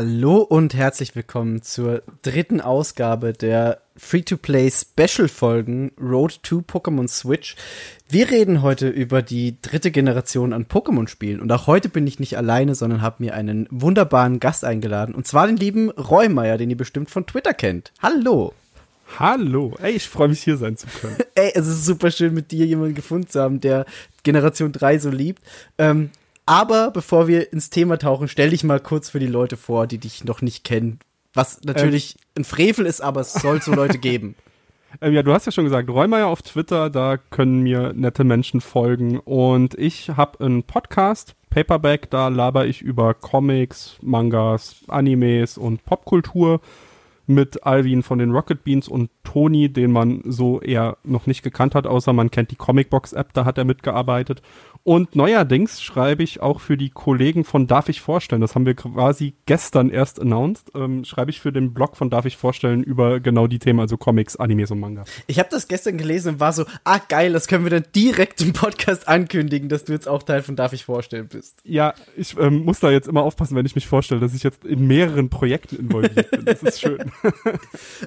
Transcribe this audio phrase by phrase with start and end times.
[0.00, 7.56] Hallo und herzlich willkommen zur dritten Ausgabe der Free-to-Play Special Folgen Road to Pokémon Switch.
[8.08, 12.36] Wir reden heute über die dritte Generation an Pokémon-Spielen und auch heute bin ich nicht
[12.36, 16.76] alleine, sondern habe mir einen wunderbaren Gast eingeladen und zwar den lieben Reumeier, den ihr
[16.76, 17.90] bestimmt von Twitter kennt.
[18.00, 18.54] Hallo.
[19.18, 21.16] Hallo, ey, ich freue mich hier sein zu können.
[21.34, 23.84] ey, es ist super schön mit dir jemanden gefunden zu haben, der
[24.22, 25.42] Generation 3 so liebt.
[25.76, 26.10] Ähm,
[26.48, 29.98] aber bevor wir ins Thema tauchen, stell dich mal kurz für die Leute vor, die
[29.98, 30.98] dich noch nicht kennen.
[31.34, 32.42] Was natürlich ähm.
[32.42, 34.34] ein Frevel ist, aber es soll so Leute geben.
[35.02, 38.62] Ähm, ja, du hast ja schon gesagt, Räumeier auf Twitter, da können mir nette Menschen
[38.62, 39.18] folgen.
[39.18, 46.62] Und ich habe einen Podcast, Paperback, da laber ich über Comics, Mangas, Animes und Popkultur
[47.28, 51.74] mit Alvin von den Rocket Beans und Toni, den man so eher noch nicht gekannt
[51.74, 54.40] hat, außer man kennt die Comicbox-App, da hat er mitgearbeitet.
[54.84, 58.74] Und neuerdings schreibe ich auch für die Kollegen von Darf ich vorstellen, das haben wir
[58.74, 63.20] quasi gestern erst announced, ähm, schreibe ich für den Blog von Darf ich vorstellen über
[63.20, 65.04] genau die Themen, also Comics, Animes und Manga.
[65.26, 68.40] Ich habe das gestern gelesen und war so, ah geil, das können wir dann direkt
[68.40, 71.58] im Podcast ankündigen, dass du jetzt auch Teil von Darf ich vorstellen bist.
[71.64, 74.64] Ja, ich ähm, muss da jetzt immer aufpassen, wenn ich mich vorstelle, dass ich jetzt
[74.64, 76.44] in mehreren Projekten involviert bin.
[76.44, 77.10] Das ist schön.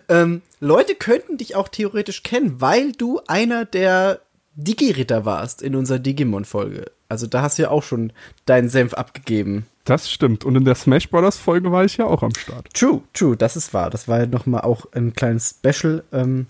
[0.10, 4.22] ähm, Leute könnten dich auch theoretisch kennen, weil du einer der
[4.56, 6.92] Digi-Ritter warst in unserer Digimon-Folge.
[7.10, 8.14] Also da hast du ja auch schon
[8.46, 9.66] deinen Senf abgegeben.
[9.86, 10.46] Das stimmt.
[10.46, 12.74] Und in der Smash Brothers Folge war ich ja auch am Start.
[12.74, 13.90] True, true, das ist wahr.
[13.90, 16.04] Das war ja noch mal auch ein kleines Special.
[16.12, 16.48] Ähm,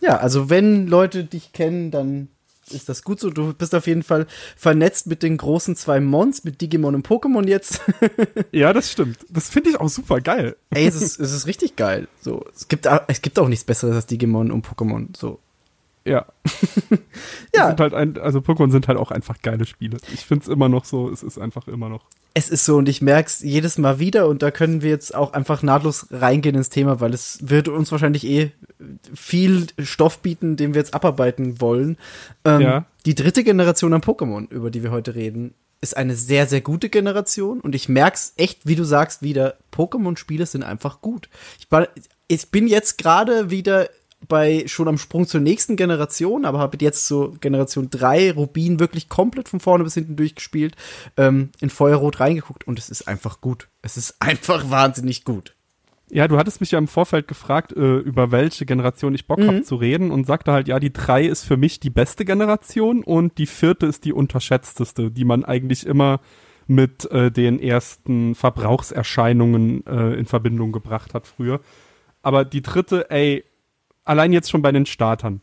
[0.00, 2.28] ja, also wenn Leute dich kennen, dann
[2.70, 3.30] ist das gut so.
[3.30, 7.46] Du bist auf jeden Fall vernetzt mit den großen zwei Mons, mit Digimon und Pokémon
[7.46, 7.80] jetzt.
[8.52, 9.18] ja, das stimmt.
[9.28, 10.56] Das finde ich auch super geil.
[10.70, 12.08] Ey, es ist, es ist richtig geil.
[12.20, 15.08] So, es gibt, es gibt auch nichts Besseres als Digimon und Pokémon.
[15.16, 15.38] So,
[16.04, 16.26] ja.
[17.54, 17.68] ja.
[17.68, 19.98] Sind halt ein, also Pokémon sind halt auch einfach geile Spiele.
[20.12, 22.04] Ich finde es immer noch so, es ist einfach immer noch.
[22.34, 25.14] Es ist so und ich merke es jedes Mal wieder und da können wir jetzt
[25.14, 28.52] auch einfach nahtlos reingehen ins Thema, weil es wird uns wahrscheinlich eh
[29.14, 31.98] viel Stoff bieten, den wir jetzt abarbeiten wollen.
[32.44, 32.86] Ähm, ja.
[33.04, 36.88] Die dritte Generation an Pokémon, über die wir heute reden, ist eine sehr, sehr gute
[36.88, 41.28] Generation und ich merke es echt, wie du sagst, wieder, Pokémon-Spiele sind einfach gut.
[41.58, 41.66] Ich,
[42.28, 43.88] ich bin jetzt gerade wieder
[44.28, 49.08] bei schon am Sprung zur nächsten Generation, aber habe jetzt so Generation 3 Rubin wirklich
[49.08, 50.76] komplett von vorne bis hinten durchgespielt,
[51.16, 53.68] ähm, in Feuerrot reingeguckt und es ist einfach gut.
[53.82, 55.54] Es ist einfach wahnsinnig gut.
[56.10, 59.46] Ja, du hattest mich ja im Vorfeld gefragt, äh, über welche Generation ich Bock mhm.
[59.46, 63.02] habe zu reden und sagte halt, ja, die drei ist für mich die beste Generation
[63.02, 66.20] und die vierte ist die unterschätzteste, die man eigentlich immer
[66.66, 71.60] mit äh, den ersten Verbrauchserscheinungen äh, in Verbindung gebracht hat früher.
[72.20, 73.44] Aber die dritte, ey,
[74.04, 75.42] allein jetzt schon bei den Startern.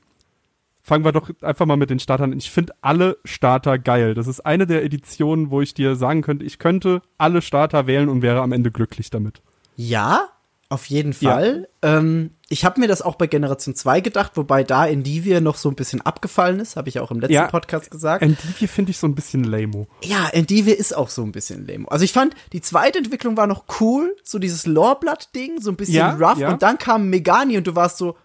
[0.82, 2.38] Fangen wir doch einfach mal mit den Startern an.
[2.38, 4.14] Ich finde alle Starter geil.
[4.14, 8.10] Das ist eine der Editionen, wo ich dir sagen könnte, ich könnte alle Starter wählen
[8.10, 9.42] und wäre am Ende glücklich damit.
[9.76, 10.30] Ja,
[10.72, 11.68] auf jeden Fall.
[11.84, 11.98] Ja.
[11.98, 15.68] Ähm, ich habe mir das auch bei Generation 2 gedacht, wobei da Endivir noch so
[15.68, 18.22] ein bisschen abgefallen ist, habe ich auch im letzten ja, Podcast gesagt.
[18.22, 19.88] Endivir finde ich so ein bisschen lame.
[20.04, 21.90] Ja, Endivir ist auch so ein bisschen lame.
[21.90, 25.96] Also ich fand, die zweite Entwicklung war noch cool, so dieses Loreblatt-Ding, so ein bisschen
[25.96, 26.38] ja, rough.
[26.48, 28.16] Und dann kam Megani und du warst so,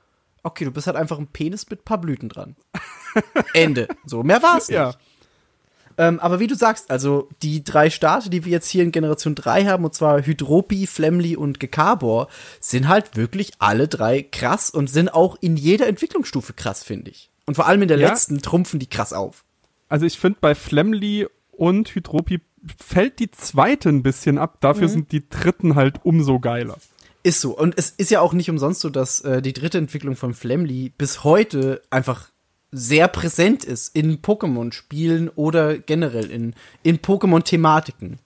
[0.45, 2.55] okay, du bist halt einfach ein Penis mit ein paar Blüten dran.
[3.55, 3.89] Ende.
[4.05, 4.77] So, mehr war's nicht.
[4.77, 4.95] Ja.
[5.97, 9.35] Ähm, aber wie du sagst, also die drei Starte, die wir jetzt hier in Generation
[9.35, 12.29] 3 haben, und zwar Hydropi, Flemly und Gekabor,
[12.61, 17.31] sind halt wirklich alle drei krass und sind auch in jeder Entwicklungsstufe krass, finde ich.
[17.47, 18.09] Und vor allem in der ja.
[18.09, 19.45] letzten trumpfen die krass auf.
[19.89, 22.41] Also ich finde bei Flemly und Hydropi
[22.83, 24.93] fällt die zweite ein bisschen ab, dafür mhm.
[24.93, 26.77] sind die dritten halt umso geiler.
[27.25, 27.57] Ist so.
[27.57, 30.93] Und es ist ja auch nicht umsonst so, dass äh, die dritte Entwicklung von Flemly
[30.97, 32.31] bis heute einfach
[32.71, 38.19] sehr präsent ist in Pokémon-Spielen oder generell in, in Pokémon-Thematiken.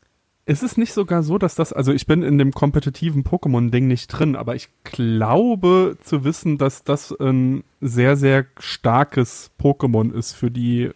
[0.47, 4.09] Ist es nicht sogar so, dass das, also ich bin in dem kompetitiven Pokémon-Ding nicht
[4.09, 10.51] drin, aber ich glaube zu wissen, dass das ein sehr, sehr starkes Pokémon ist für
[10.51, 10.91] die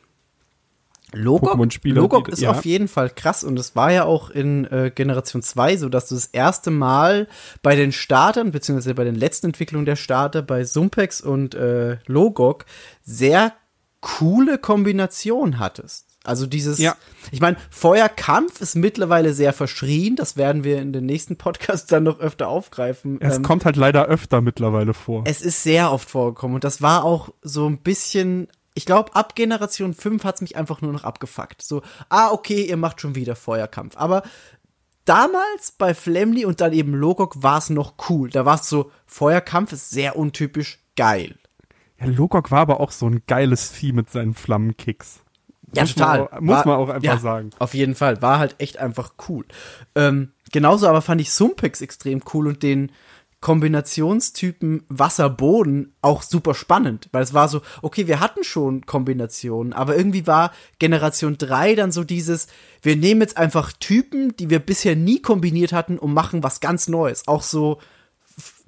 [1.15, 2.51] Logok, Logok ist ja.
[2.51, 6.09] auf jeden Fall krass und es war ja auch in äh, Generation 2 so, dass
[6.09, 7.29] du das erste Mal
[7.63, 12.65] bei den Startern, beziehungsweise bei den letzten Entwicklungen der Starter, bei Sumpex und äh, Logok,
[13.03, 13.53] sehr
[14.01, 16.07] coole Kombination hattest.
[16.25, 16.95] Also dieses, ja.
[17.33, 22.05] ich meine, Feuerkampf ist mittlerweile sehr verschrien, das werden wir in den nächsten Podcasts dann
[22.05, 23.21] noch öfter aufgreifen.
[23.21, 25.25] Es ähm, kommt halt leider öfter mittlerweile vor.
[25.27, 29.35] Es ist sehr oft vorgekommen und das war auch so ein bisschen ich glaube, ab
[29.35, 31.63] Generation 5 hat's mich einfach nur noch abgefuckt.
[31.63, 33.97] So, ah, okay, ihr macht schon wieder Feuerkampf.
[33.97, 34.23] Aber
[35.05, 38.31] damals bei Flemly und dann eben Logok war es noch cool.
[38.31, 41.37] Da war es so, Feuerkampf ist sehr untypisch geil.
[42.01, 45.21] Ja, Logok war aber auch so ein geiles Vieh mit seinen Flammenkicks.
[45.75, 46.19] Ja, muss total.
[46.19, 47.51] Man auch, muss war, man auch einfach ja, sagen.
[47.59, 48.21] Auf jeden Fall.
[48.23, 49.45] War halt echt einfach cool.
[49.95, 52.93] Ähm, genauso aber fand ich Sumpex extrem cool und den
[53.43, 59.97] Kombinationstypen Wasser-Boden auch super spannend, weil es war so, okay, wir hatten schon Kombinationen, aber
[59.97, 62.47] irgendwie war Generation 3 dann so dieses,
[62.81, 66.89] wir nehmen jetzt einfach Typen, die wir bisher nie kombiniert hatten und machen was ganz
[66.89, 67.29] Neues.
[67.29, 67.79] Auch so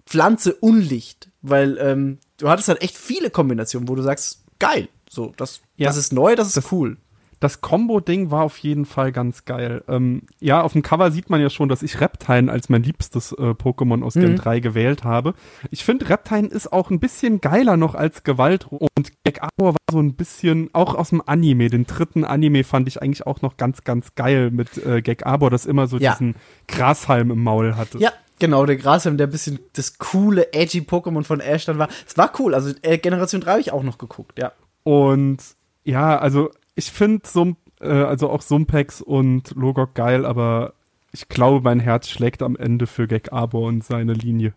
[0.07, 5.33] Pflanze Unlicht, weil ähm, du hattest halt echt viele Kombinationen, wo du sagst, geil, so,
[5.37, 6.99] das, ja, das ist neu, das ist cool
[7.41, 9.83] das Combo-Ding war auf jeden Fall ganz geil.
[9.89, 13.33] Ähm, ja, auf dem Cover sieht man ja schon, dass ich Reptine als mein liebstes
[13.33, 14.37] äh, Pokémon aus Gen mhm.
[14.37, 15.35] 3 gewählt habe.
[15.71, 20.01] Ich finde, Reptine ist auch ein bisschen geiler noch als Gewalt und Gekabor war so
[20.01, 23.85] ein bisschen, auch aus dem Anime, den dritten Anime fand ich eigentlich auch noch ganz,
[23.85, 26.13] ganz geil mit äh, Gekabor, das immer so ja.
[26.13, 26.37] diesen
[26.69, 27.99] Grashalm im Maul hatte.
[27.99, 31.89] Ja, Genau, der Grashelm, der ein bisschen das coole, edgy Pokémon von Ash dann war.
[32.07, 32.55] Es war cool.
[32.55, 34.53] Also äh, Generation 3 habe ich auch noch geguckt, ja.
[34.83, 35.39] Und
[35.85, 40.75] ja, also ich finde Sump, äh, also auch Sumpex und Logok geil, aber
[41.13, 44.55] ich glaube, mein Herz schlägt am Ende für Gek Arbor und seine Linie.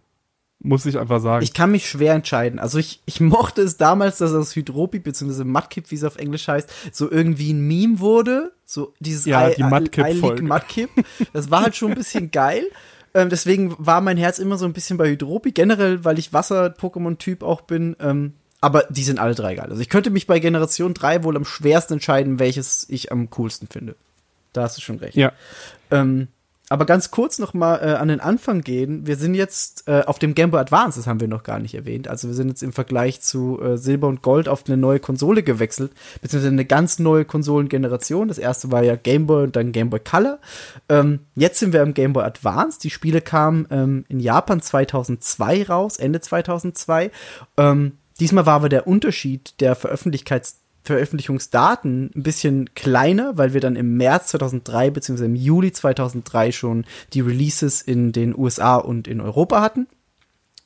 [0.60, 1.44] Muss ich einfach sagen.
[1.44, 2.58] Ich kann mich schwer entscheiden.
[2.58, 5.44] Also ich, ich mochte es damals, dass aus Hydropi bzw.
[5.44, 8.54] Mudkip, wie es auf Englisch heißt, so irgendwie ein Meme wurde.
[8.66, 10.42] So dieses ja, I, die Mudkip.
[10.42, 10.90] Mudkip.
[11.32, 12.64] Das war halt schon ein bisschen geil.
[13.14, 15.52] Ähm, deswegen war mein Herz immer so ein bisschen bei Hydropi.
[15.52, 19.68] Generell, weil ich Wasser-Pokémon-Typ auch bin, ähm, aber die sind alle drei geil.
[19.70, 23.68] Also ich könnte mich bei Generation 3 wohl am schwersten entscheiden, welches ich am coolsten
[23.68, 23.96] finde.
[24.54, 25.16] Da hast du schon recht.
[25.16, 25.32] Ja.
[25.92, 26.30] Ähm,
[26.70, 29.08] aber ganz kurz noch mal äh, an den Anfang gehen.
[29.08, 31.76] Wir sind jetzt äh, auf dem Game Boy Advance, das haben wir noch gar nicht
[31.76, 32.10] erwähnt.
[32.10, 35.44] Also wir sind jetzt im Vergleich zu äh, Silber und Gold auf eine neue Konsole
[35.44, 38.28] gewechselt, beziehungsweise eine ganz neue Konsolengeneration.
[38.28, 40.40] Das erste war ja Game Boy und dann Game Boy Color.
[40.90, 42.80] Ähm, jetzt sind wir im Game Boy Advance.
[42.80, 47.12] Die Spiele kamen ähm, in Japan 2002 raus, Ende 2002.
[47.56, 53.76] Ähm, Diesmal war aber der Unterschied der Veröffentlichkeits Veröffentlichungsdaten ein bisschen kleiner, weil wir dann
[53.76, 55.26] im März 2003 bzw.
[55.26, 59.88] im Juli 2003 schon die Releases in den USA und in Europa hatten.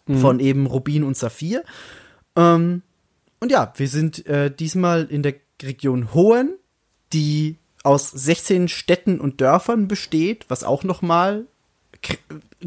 [0.06, 0.18] Mhm.
[0.20, 1.64] Von eben Rubin und Saphir.
[2.36, 2.84] Ähm,
[3.40, 5.34] und ja, wir sind äh, diesmal in der
[5.64, 6.56] Region Hohen,
[7.14, 11.48] die aus 16 Städten und Dörfern besteht, was auch noch mal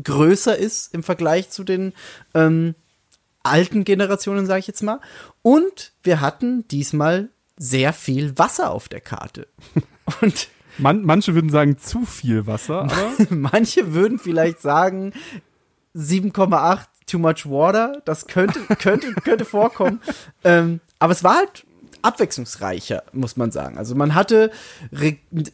[0.03, 1.93] größer ist im Vergleich zu den
[2.35, 2.75] ähm,
[3.45, 5.01] alten Generationen, sage ich jetzt mal.
[5.43, 9.47] Und wir hatten diesmal sehr viel Wasser auf der Karte.
[10.21, 10.49] Und
[10.79, 15.13] Man, manche würden sagen zu viel Wasser, aber manche würden vielleicht sagen
[15.95, 18.03] 7,8 too much water.
[18.05, 20.01] Das könnte könnte könnte vorkommen.
[20.47, 21.65] Ähm, aber es war halt
[22.03, 23.79] abwechslungsreicher, muss man sagen.
[23.79, 24.51] Also man hatte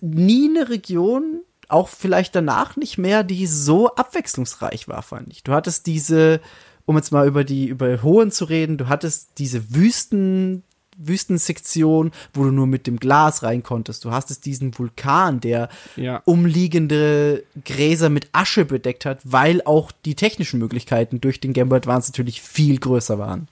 [0.00, 5.44] nie eine Region, auch vielleicht danach nicht mehr, die so abwechslungsreich war, fand ich.
[5.44, 6.40] Du hattest diese
[6.90, 10.64] um jetzt mal über die, über Hohen zu reden, du hattest diese Wüsten,
[10.96, 14.04] Wüstensektion, wo du nur mit dem Glas rein konntest.
[14.04, 16.20] Du hast es diesen Vulkan, der ja.
[16.24, 21.76] umliegende Gräser mit Asche bedeckt hat, weil auch die technischen Möglichkeiten durch den Game Boy
[21.76, 23.46] Advance natürlich viel größer waren.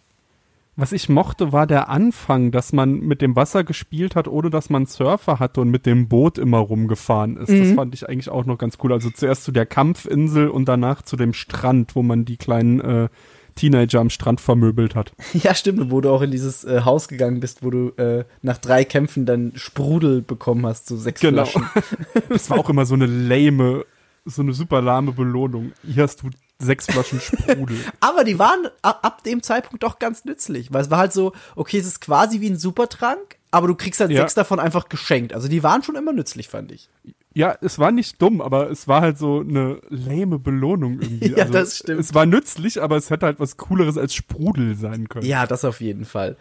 [0.81, 4.71] Was ich mochte, war der Anfang, dass man mit dem Wasser gespielt hat, ohne dass
[4.71, 7.51] man Surfer hatte und mit dem Boot immer rumgefahren ist.
[7.51, 7.59] Mhm.
[7.65, 8.93] Das fand ich eigentlich auch noch ganz cool.
[8.93, 13.09] Also zuerst zu der Kampfinsel und danach zu dem Strand, wo man die kleinen äh,
[13.57, 15.15] Teenager am Strand vermöbelt hat.
[15.33, 18.59] Ja, stimmt, wo du auch in dieses äh, Haus gegangen bist, wo du äh, nach
[18.59, 21.45] drei Kämpfen dann Sprudel bekommen hast, so sechs genau.
[21.45, 21.69] Flaschen.
[22.29, 23.85] das war auch immer so eine lame,
[24.25, 25.73] so eine super lahme Belohnung.
[25.85, 27.79] Hier hast du sechs Flaschen Sprudel.
[28.01, 31.79] Aber die waren ab, dem Zeitpunkt doch ganz nützlich, weil es war halt so, okay,
[31.79, 34.21] es ist quasi wie ein Supertrank, aber du kriegst halt ja.
[34.21, 35.33] sechs davon einfach geschenkt.
[35.33, 36.91] Also die waren schon immer nützlich, fand ich.
[37.33, 41.31] Ja, es war nicht dumm, aber es war halt so eine lame Belohnung irgendwie.
[41.37, 42.01] ja, also, das stimmt.
[42.01, 45.25] Es war nützlich, aber es hätte halt was Cooleres als Sprudel sein können.
[45.25, 46.37] Ja, das auf jeden Fall.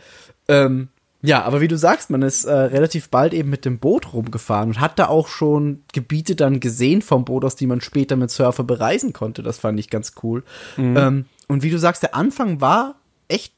[0.48, 0.90] Ähm,
[1.28, 4.70] ja, aber wie du sagst, man ist äh, relativ bald eben mit dem Boot rumgefahren
[4.70, 8.32] und hat da auch schon Gebiete dann gesehen vom Boot aus, die man später mit
[8.32, 9.44] Surfer bereisen konnte.
[9.44, 10.44] Das fand ich ganz cool.
[10.78, 10.98] Mhm.
[10.98, 12.96] Ähm, und wie du sagst, der Anfang war
[13.28, 13.54] echt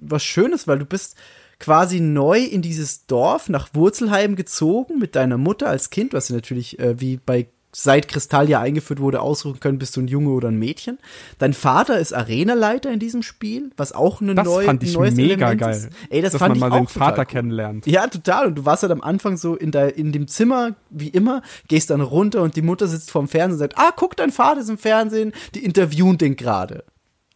[0.00, 1.16] was Schönes, weil du bist
[1.58, 6.78] quasi neu in dieses Dorf nach Wurzelheim gezogen mit deiner Mutter als Kind, was natürlich
[6.78, 10.58] äh, wie bei seit Kristall eingeführt wurde, aussuchen können, bist du ein Junge oder ein
[10.58, 10.98] Mädchen.
[11.38, 15.14] Dein Vater ist Arenaleiter in diesem Spiel, was auch eine das neue, fand ich neues
[15.14, 15.76] mega Element geil.
[15.76, 15.88] Ist.
[16.10, 17.26] Ey, das dass fand man mal ich auch den Vater cool.
[17.26, 17.86] kennenlernt.
[17.86, 18.48] Ja, total.
[18.48, 21.90] Und du warst halt am Anfang so in, der, in dem Zimmer, wie immer, gehst
[21.90, 24.68] dann runter und die Mutter sitzt vorm Fernsehen und sagt, ah, guck, dein Vater ist
[24.68, 26.84] im Fernsehen, die interviewen den gerade.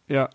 [0.07, 0.29] Ja.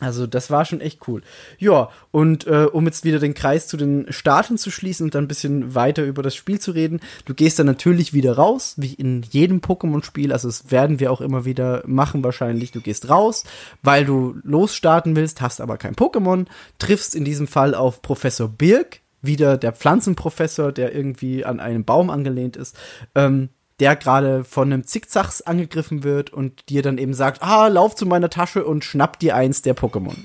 [0.00, 1.22] Also das war schon echt cool.
[1.58, 5.24] Ja, und äh, um jetzt wieder den Kreis zu den Starten zu schließen und dann
[5.24, 8.94] ein bisschen weiter über das Spiel zu reden, du gehst dann natürlich wieder raus, wie
[8.94, 12.70] in jedem Pokémon-Spiel, also das werden wir auch immer wieder machen wahrscheinlich.
[12.70, 13.44] Du gehst raus,
[13.82, 16.46] weil du losstarten willst, hast aber kein Pokémon,
[16.78, 22.08] triffst in diesem Fall auf Professor Birk, wieder der Pflanzenprofessor, der irgendwie an einem Baum
[22.08, 22.76] angelehnt ist,
[23.16, 23.48] ähm,
[23.80, 28.06] der gerade von einem Zickzacks angegriffen wird und dir dann eben sagt, ah, lauf zu
[28.06, 30.16] meiner Tasche und schnapp dir eins der Pokémon.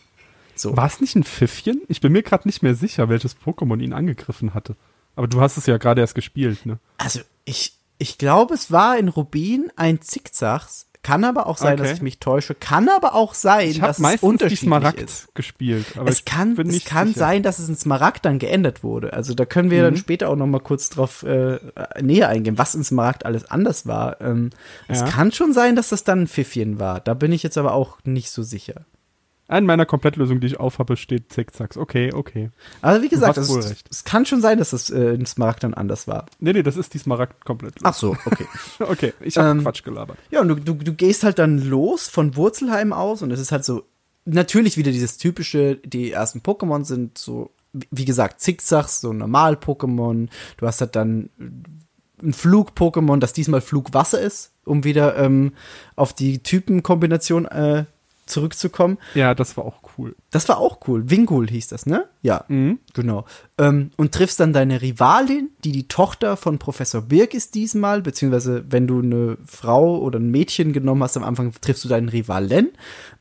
[0.56, 0.76] So.
[0.78, 1.82] War es nicht ein Pfiffchen?
[1.88, 4.76] Ich bin mir gerade nicht mehr sicher, welches Pokémon ihn angegriffen hatte.
[5.16, 6.80] Aber du hast es ja gerade erst gespielt, ne?
[6.98, 10.88] Also, ich, ich glaube, es war in Rubin ein Zickzacks.
[11.04, 11.84] Kann aber auch sein, okay.
[11.84, 12.56] dass ich mich täusche.
[12.56, 15.36] Kann aber auch sein, ich dass es unterschiedlich die Smaragd ist.
[15.36, 15.86] gespielt.
[15.98, 19.12] Aber es kann, es kann sein, dass es in Smaragd dann geändert wurde.
[19.12, 19.84] Also da können wir mhm.
[19.84, 21.60] dann später auch noch mal kurz drauf äh,
[22.02, 24.22] näher eingehen, was in Smaragd alles anders war.
[24.22, 24.52] Ähm,
[24.88, 24.96] ja.
[24.96, 27.02] Es kann schon sein, dass das dann ein Pfiffchen war.
[27.02, 28.86] Da bin ich jetzt aber auch nicht so sicher.
[29.48, 31.76] An meiner Komplettlösung, die ich aufhabe, steht Zickzacks.
[31.76, 32.50] Okay, okay.
[32.82, 33.50] Also wie gesagt, es,
[33.90, 36.28] es, kann schon sein, dass das äh, in Smaragd dann anders war.
[36.40, 37.76] Nee, nee, das ist die Smaragd komplett.
[37.84, 38.46] Ach so, okay.
[38.80, 40.18] okay, ich habe ähm, Quatsch gelabert.
[40.32, 43.52] Ja, und du, du, du gehst halt dann los von Wurzelheim aus und es ist
[43.52, 43.84] halt so,
[44.26, 47.52] natürlich wieder dieses typische, die ersten Pokémon sind so,
[47.92, 50.30] wie gesagt, Zickzacks, so Normal-Pokémon.
[50.58, 51.30] Du hast halt dann
[52.22, 55.54] ein Flug-Pokémon, das diesmal Flugwasser ist, um wieder ähm,
[55.96, 57.86] auf die Typenkombination äh,
[58.26, 58.98] zurückzukommen.
[59.16, 60.16] Ja, das war auch cool.
[60.32, 61.10] Das war auch cool.
[61.10, 62.06] Wingul hieß das, ne?
[62.22, 62.80] Ja, mhm.
[62.94, 63.26] genau.
[63.58, 68.66] Ähm, und triffst dann deine Rivalin, die die Tochter von Professor Birk ist diesmal, beziehungsweise
[68.70, 72.72] wenn du eine Frau oder ein Mädchen genommen hast, am Anfang triffst du deinen Rivalen.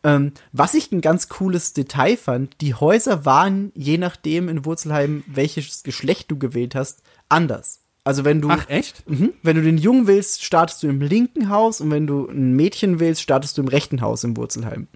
[0.04, 5.25] Ähm, was ich ein ganz cooles Detail fand, die Häuser waren, je nachdem in Wurzelheim,
[5.26, 7.82] welches Geschlecht du gewählt hast, anders.
[8.04, 9.09] Also wenn du Ach echt?
[9.09, 12.54] Mh, wenn du den Jungen willst, startest du im linken Haus und wenn du ein
[12.54, 14.88] Mädchen willst, startest du im rechten Haus im Wurzelheim.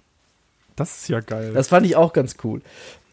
[0.75, 1.53] Das ist ja geil.
[1.53, 2.61] Das fand ich auch ganz cool.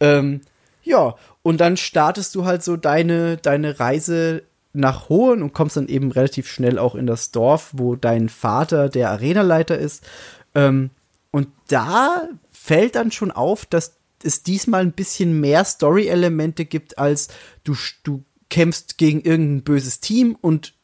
[0.01, 0.41] Ähm,
[0.83, 5.89] ja, und dann startest du halt so deine, deine Reise nach Hohen und kommst dann
[5.89, 10.05] eben relativ schnell auch in das Dorf, wo dein Vater der Arenaleiter ist.
[10.55, 10.91] Ähm,
[11.31, 17.29] und da fällt dann schon auf, dass es diesmal ein bisschen mehr Story-Elemente gibt, als
[17.63, 18.25] du, du
[18.55, 20.75] kämpfst gegen irgendein böses Team und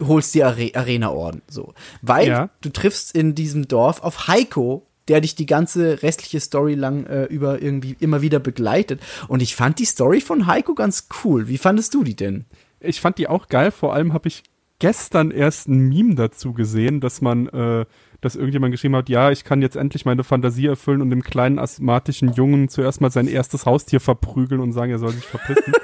[0.00, 1.42] holst die Are Arena-Orden.
[1.46, 1.72] So.
[2.02, 2.50] Weil ja.
[2.62, 7.26] du triffst in diesem Dorf auf Heiko, der dich die ganze restliche Story lang äh,
[7.26, 9.00] über irgendwie immer wieder begleitet.
[9.28, 11.46] Und ich fand die Story von Heiko ganz cool.
[11.46, 12.44] Wie fandest du die denn?
[12.80, 13.70] Ich fand die auch geil.
[13.70, 14.42] Vor allem habe ich
[14.80, 17.86] gestern erst ein Meme dazu gesehen, dass man, äh,
[18.20, 21.58] dass irgendjemand geschrieben hat, ja, ich kann jetzt endlich meine Fantasie erfüllen und dem kleinen
[21.58, 25.72] asthmatischen Jungen zuerst mal sein erstes Haustier verprügeln und sagen, er soll sich verpissen.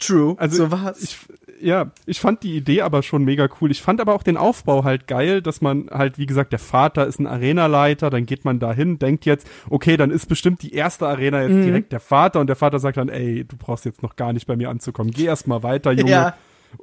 [0.00, 0.34] True.
[0.38, 1.02] Also so war's.
[1.02, 1.18] Ich,
[1.60, 3.70] ja, ich fand die Idee aber schon mega cool.
[3.70, 7.06] Ich fand aber auch den Aufbau halt geil, dass man halt, wie gesagt, der Vater
[7.06, 11.06] ist ein Arenaleiter, dann geht man dahin, denkt jetzt, okay, dann ist bestimmt die erste
[11.06, 11.64] Arena jetzt mhm.
[11.64, 14.46] direkt der Vater und der Vater sagt dann, ey, du brauchst jetzt noch gar nicht
[14.46, 15.12] bei mir anzukommen.
[15.12, 16.34] Geh erst mal weiter, Junge ja.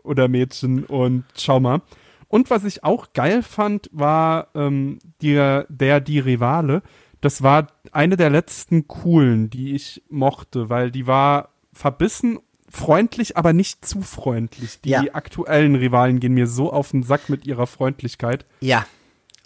[0.03, 1.81] oder Mädchen und schau mal.
[2.29, 6.83] Und was ich auch geil fand, war ähm, der, der, die Rivale.
[7.21, 13.51] Das war eine der letzten coolen, die ich mochte, weil die war verbissen freundlich, aber
[13.51, 14.79] nicht zu freundlich.
[14.81, 15.03] Die ja.
[15.13, 18.45] aktuellen Rivalen gehen mir so auf den Sack mit ihrer Freundlichkeit.
[18.61, 18.85] Ja.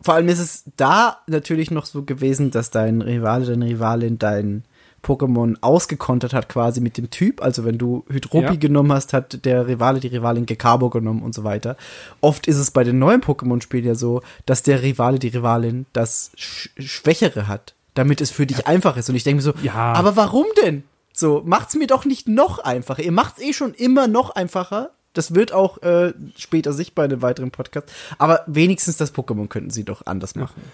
[0.02, 4.66] Vor allem ist es da natürlich noch so gewesen, dass dein Rivale, deine Rivalin dein
[5.04, 7.44] Pokémon ausgekontert hat quasi mit dem Typ.
[7.44, 8.56] Also wenn du Hydropi ja.
[8.56, 11.76] genommen hast, hat der Rivale die Rivalin Gekabo genommen und so weiter.
[12.22, 16.32] Oft ist es bei den neuen Pokémon-Spielen ja so, dass der Rivale, die Rivalin das
[16.36, 18.66] Sch Schwächere hat, damit es für dich ja.
[18.66, 19.10] einfach ist.
[19.10, 19.94] Und ich denke mir so, ja.
[19.94, 20.84] aber warum denn?
[21.12, 23.04] So, macht's mir doch nicht noch einfacher.
[23.04, 24.92] Ihr macht's eh schon immer noch einfacher.
[25.14, 27.92] Das wird auch äh, später sichtbar in einem weiteren Podcast.
[28.18, 30.56] Aber wenigstens das Pokémon könnten sie doch anders machen.
[30.58, 30.72] Ja.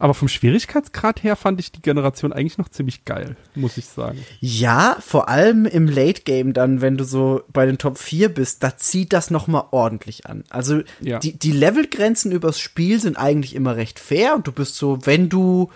[0.00, 4.18] Aber vom Schwierigkeitsgrad her fand ich die Generation eigentlich noch ziemlich geil, muss ich sagen.
[4.40, 8.62] Ja, vor allem im Late Game dann, wenn du so bei den Top 4 bist,
[8.62, 10.44] da zieht das noch mal ordentlich an.
[10.48, 11.18] Also ja.
[11.18, 15.28] die, die Levelgrenzen übers Spiel sind eigentlich immer recht fair und du bist so, wenn
[15.28, 15.70] du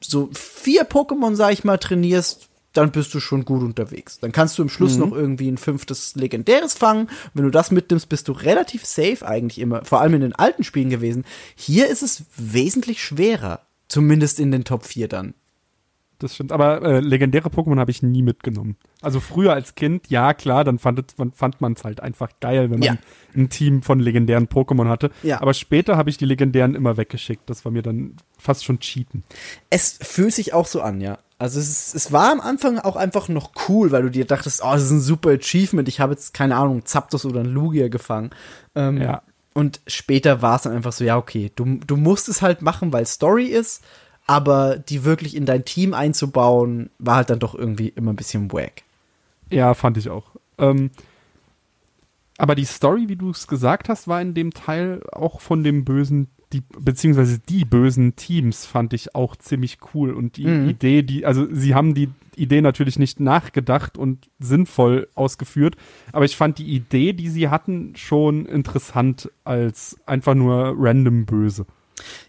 [0.00, 4.18] so vier Pokémon, sag ich mal, trainierst, dann bist du schon gut unterwegs.
[4.20, 5.00] Dann kannst du im Schluss mhm.
[5.00, 7.08] noch irgendwie ein fünftes legendäres fangen.
[7.34, 10.64] Wenn du das mitnimmst, bist du relativ safe eigentlich immer, vor allem in den alten
[10.64, 11.24] Spielen gewesen.
[11.54, 15.34] Hier ist es wesentlich schwerer, zumindest in den Top 4 dann.
[16.18, 18.76] Das stimmt, aber äh, legendäre Pokémon habe ich nie mitgenommen.
[19.02, 22.78] Also früher als Kind, ja klar, dann fand, fand man es halt einfach geil, wenn
[22.78, 22.96] man ja.
[23.34, 25.10] ein Team von legendären Pokémon hatte.
[25.22, 25.42] Ja.
[25.42, 27.50] Aber später habe ich die legendären immer weggeschickt.
[27.50, 29.24] Das war mir dann fast schon Cheaten.
[29.68, 31.18] Es fühlt sich auch so an, ja.
[31.38, 34.62] Also es, ist, es war am Anfang auch einfach noch cool, weil du dir dachtest,
[34.64, 35.88] oh, das ist ein super Achievement.
[35.88, 38.30] Ich habe jetzt, keine Ahnung, Zapdos oder ein Lugia gefangen.
[38.74, 39.22] Ähm, ja.
[39.52, 42.92] Und später war es dann einfach so, ja, okay, du, du musst es halt machen,
[42.92, 43.82] weil Story ist,
[44.26, 48.52] aber die wirklich in dein Team einzubauen, war halt dann doch irgendwie immer ein bisschen
[48.52, 48.82] wack.
[49.50, 50.24] Ja, fand ich auch.
[50.58, 50.90] Ähm,
[52.38, 55.84] aber die Story, wie du es gesagt hast, war in dem Teil auch von dem
[55.84, 60.68] bösen die, beziehungsweise die bösen Teams fand ich auch ziemlich cool und die mhm.
[60.68, 65.76] Idee, die, also sie haben die Idee natürlich nicht nachgedacht und sinnvoll ausgeführt,
[66.12, 71.66] aber ich fand die Idee, die sie hatten, schon interessant als einfach nur random böse.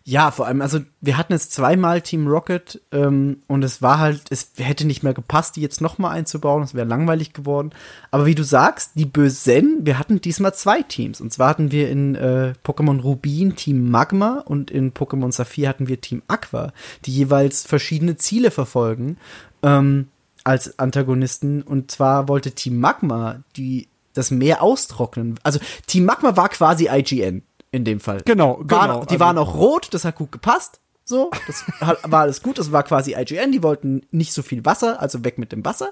[0.04, 4.24] Ja, vor allem, also wir hatten jetzt zweimal Team Rocket ähm, und es war halt,
[4.30, 7.72] es hätte nicht mehr gepasst, die jetzt nochmal einzubauen, es wäre langweilig geworden.
[8.10, 11.20] Aber wie du sagst, die Bösen, wir hatten diesmal zwei Teams.
[11.20, 15.90] Und zwar hatten wir in äh, Pokémon Rubin Team Magma und in Pokémon Saphir hatten
[15.90, 16.72] wir Team Aqua,
[17.06, 19.18] die jeweils verschiedene Ziele verfolgen
[19.64, 20.08] ähm,
[20.46, 21.62] als Antagonisten.
[21.62, 25.40] Und zwar wollte Team Magma die das Meer austrocknen.
[25.44, 28.22] Also Team Magma war quasi IGN in dem Fall.
[28.26, 29.06] Genau, genau.
[29.06, 30.80] Die also, waren auch rot, das hat gut gepasst.
[31.04, 31.64] So, das
[32.04, 35.38] war alles gut, das war quasi IGN, die wollten nicht so viel Wasser, also weg
[35.38, 35.92] mit dem Wasser.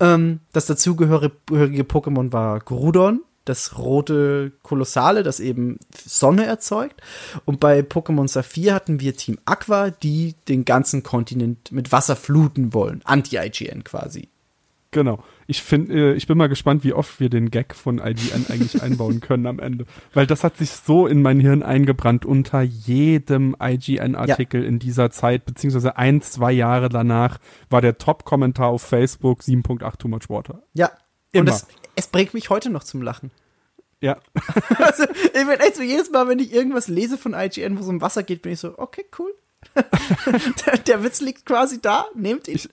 [0.00, 7.00] Ähm, das dazugehörige Pokémon war Grudon, das rote Kolossale, das eben Sonne erzeugt.
[7.44, 12.74] Und bei Pokémon Saphir hatten wir Team Aqua, die den ganzen Kontinent mit Wasser fluten
[12.74, 13.02] wollen.
[13.04, 14.28] Anti-IGN quasi.
[14.96, 15.22] Genau.
[15.46, 18.82] Ich finde, äh, ich bin mal gespannt, wie oft wir den Gag von IGN eigentlich
[18.82, 19.84] einbauen können am Ende.
[20.14, 24.66] Weil das hat sich so in mein Hirn eingebrannt unter jedem IGN-Artikel ja.
[24.66, 27.36] in dieser Zeit, beziehungsweise ein, zwei Jahre danach
[27.68, 30.62] war der Top-Kommentar auf Facebook 7.8 Too Much Water.
[30.72, 30.90] Ja.
[31.32, 31.42] Immer.
[31.42, 33.30] Und es, es bringt mich heute noch zum Lachen.
[34.00, 34.16] Ja.
[34.78, 37.88] also, ich bin echt so, jedes Mal, wenn ich irgendwas lese von IGN, wo es
[37.88, 39.34] um Wasser geht, bin ich so, okay, cool.
[40.66, 42.54] der, der, Witz liegt quasi da, nehmt ihn.
[42.54, 42.70] Ich,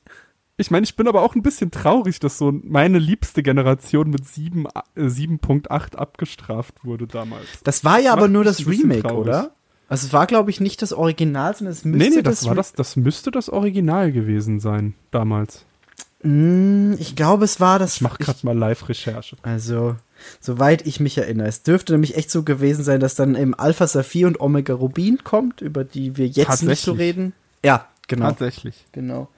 [0.58, 4.24] ich meine, ich bin aber auch ein bisschen traurig, dass so meine liebste Generation mit
[4.24, 7.46] 7.8 äh, abgestraft wurde damals.
[7.64, 9.18] Das war ja das aber nur das Remake, traurig.
[9.20, 9.56] oder?
[9.88, 12.48] Also es war, glaube ich, nicht das Original, sondern es müsste Nee, nee, das, das
[12.48, 15.66] war das, das müsste das Original gewesen sein, damals.
[16.24, 17.96] Mm, ich glaube, es war das.
[17.96, 19.36] Ich mach gerade mal Live-Recherche.
[19.42, 19.96] Also,
[20.40, 21.48] soweit ich mich erinnere.
[21.48, 25.24] Es dürfte nämlich echt so gewesen sein, dass dann im Alpha Saphir und Omega Rubin
[25.24, 27.34] kommt, über die wir jetzt nicht so reden.
[27.64, 28.28] Ja, genau.
[28.28, 28.86] Tatsächlich.
[28.94, 29.30] Genau.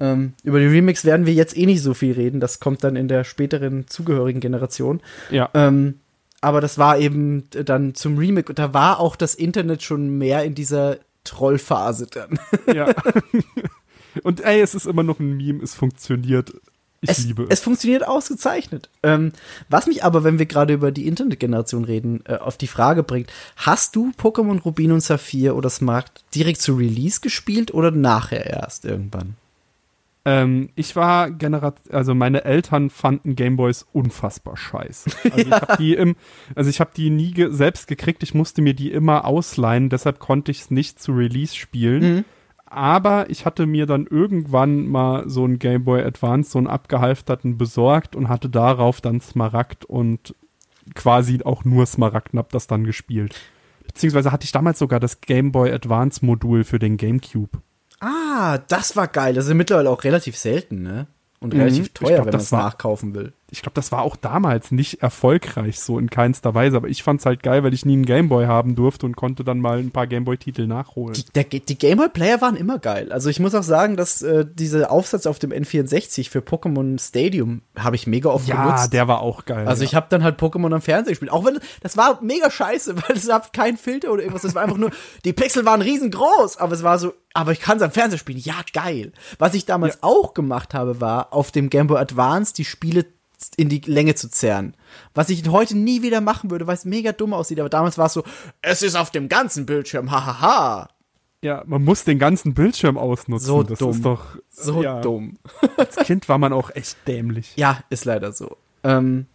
[0.00, 2.40] Ähm, über die Remix werden wir jetzt eh nicht so viel reden.
[2.40, 5.00] Das kommt dann in der späteren zugehörigen Generation.
[5.30, 5.48] Ja.
[5.54, 6.00] Ähm,
[6.40, 10.44] aber das war eben dann zum Remake und da war auch das Internet schon mehr
[10.44, 12.38] in dieser Trollphase dann.
[12.74, 12.94] Ja.
[14.22, 16.52] und ey, es ist immer noch ein Meme, es funktioniert.
[17.00, 17.48] Ich es, liebe es.
[17.50, 18.90] Es funktioniert ausgezeichnet.
[19.02, 19.32] Ähm,
[19.68, 23.32] was mich aber, wenn wir gerade über die Internetgeneration reden, äh, auf die Frage bringt,
[23.56, 28.84] hast du Pokémon Rubin und Saphir oder Smart direkt zu Release gespielt oder nachher erst
[28.84, 29.36] irgendwann?
[30.26, 35.10] Ähm, ich war Generat also meine Eltern fanden Gameboys unfassbar scheiße.
[35.24, 35.44] Also ja.
[35.46, 36.16] ich habe die im,
[36.54, 40.18] also ich habe die nie ge selbst gekriegt, ich musste mir die immer ausleihen, deshalb
[40.20, 42.16] konnte ich es nicht zu Release spielen.
[42.16, 42.24] Mhm.
[42.66, 47.56] Aber ich hatte mir dann irgendwann mal so ein Game Boy Advance, so einen abgehalfterten
[47.56, 50.34] besorgt und hatte darauf dann Smaragd und
[50.94, 53.36] quasi auch nur Smaragd und hab das dann gespielt.
[53.86, 57.60] Beziehungsweise hatte ich damals sogar das Game Boy Advance Modul für den GameCube.
[58.04, 59.34] Ah, das war geil.
[59.34, 61.06] Das ist mittlerweile auch relativ selten, ne?
[61.40, 61.60] Und mhm.
[61.60, 65.00] relativ teuer, glaub, wenn man es nachkaufen will ich glaube, das war auch damals nicht
[65.00, 68.04] erfolgreich, so in keinster Weise, aber ich fand es halt geil, weil ich nie einen
[68.04, 71.14] Gameboy haben durfte und konnte dann mal ein paar Gameboy-Titel nachholen.
[71.14, 73.12] Die, der, die Gameboy-Player waren immer geil.
[73.12, 77.62] Also ich muss auch sagen, dass äh, dieser Aufsatz auf dem N64 für Pokémon Stadium
[77.78, 78.84] habe ich mega oft ja, genutzt.
[78.86, 79.68] Ja, der war auch geil.
[79.68, 79.88] Also ja.
[79.88, 81.30] ich habe dann halt Pokémon am Fernseher gespielt.
[81.30, 84.42] Auch wenn, das war mega scheiße, weil es gab keinen Filter oder irgendwas.
[84.42, 84.90] Das war einfach nur,
[85.24, 88.38] die Pixel waren riesengroß, aber es war so, aber ich kann es am Fernseher spielen.
[88.38, 89.12] Ja, geil.
[89.38, 90.00] Was ich damals ja.
[90.02, 93.06] auch gemacht habe, war auf dem Game Boy Advance die Spiele
[93.56, 94.76] in die Länge zu zerren.
[95.14, 97.60] Was ich heute nie wieder machen würde, weil es mega dumm aussieht.
[97.60, 98.24] Aber damals war es so,
[98.62, 100.40] es ist auf dem ganzen Bildschirm, hahaha.
[100.40, 100.88] Ha, ha.
[101.44, 103.46] Ja, man muss den ganzen Bildschirm ausnutzen.
[103.46, 103.90] So das dumm.
[103.90, 105.02] ist doch so ja.
[105.02, 105.38] dumm.
[105.76, 107.52] Als Kind war man auch echt dämlich.
[107.56, 108.56] Ja, ist leider so.
[108.82, 109.26] Ähm,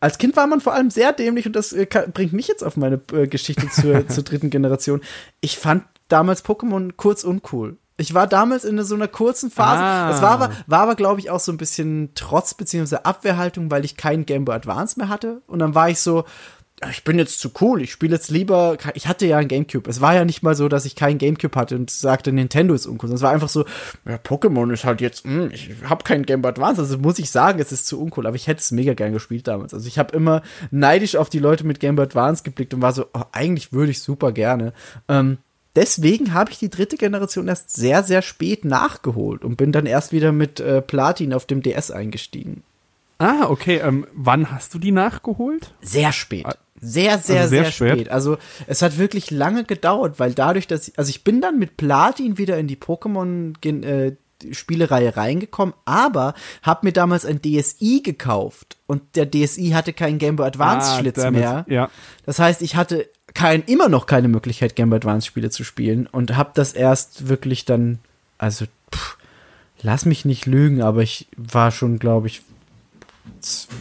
[0.00, 2.76] als Kind war man vor allem sehr dämlich und das äh, bringt mich jetzt auf
[2.76, 5.00] meine äh, Geschichte zur, zur dritten Generation.
[5.40, 7.78] Ich fand damals Pokémon kurz uncool.
[7.96, 9.82] Ich war damals in so einer kurzen Phase.
[9.82, 10.10] Ah.
[10.10, 12.96] Es war aber, war aber glaube ich, auch so ein bisschen Trotz bzw.
[13.04, 15.42] Abwehrhaltung, weil ich keinen Game Boy Advance mehr hatte.
[15.46, 16.24] Und dann war ich so,
[16.90, 19.88] ich bin jetzt zu cool, ich spiele jetzt lieber, ich hatte ja ein Gamecube.
[19.88, 22.86] Es war ja nicht mal so, dass ich keinen Gamecube hatte und sagte, Nintendo ist
[22.86, 23.12] uncool.
[23.12, 23.64] Es war einfach so,
[24.06, 27.18] ja, Pokémon ist halt jetzt, mh, hm, ich habe keinen Game Boy Advance, also muss
[27.18, 28.26] ich sagen, es ist zu uncool.
[28.26, 29.72] Aber ich hätte es mega gern gespielt damals.
[29.72, 32.92] Also ich habe immer neidisch auf die Leute mit Game Boy Advance geblickt und war
[32.92, 34.72] so, oh, eigentlich würde ich super gerne.
[35.08, 35.38] Ähm,
[35.76, 40.12] deswegen habe ich die dritte Generation erst sehr, sehr spät nachgeholt und bin dann erst
[40.12, 42.62] wieder mit äh, Platin auf dem DS eingestiegen.
[43.18, 43.80] Ah, okay.
[43.82, 45.72] Ähm, wann hast du die nachgeholt?
[45.80, 46.46] Sehr spät.
[46.46, 47.92] Ah, sehr, sehr, also sehr, sehr spät.
[47.92, 48.08] spät.
[48.10, 51.76] Also es hat wirklich lange gedauert, weil dadurch, dass ich, also ich bin dann mit
[51.76, 54.16] Platin wieder in die Pokémon äh,
[54.50, 60.36] Spielereihe reingekommen, aber habe mir damals ein DSi gekauft und der DSi hatte keinen Game
[60.36, 61.64] Boy Advance ah, Schlitz mehr.
[61.68, 61.88] Ja.
[62.26, 66.06] Das heißt, ich hatte kein, immer noch keine Möglichkeit, Game Boy Advance Spiele zu spielen
[66.06, 67.98] und habe das erst wirklich dann,
[68.38, 69.18] also pff,
[69.82, 72.42] lass mich nicht lügen, aber ich war schon, glaube ich,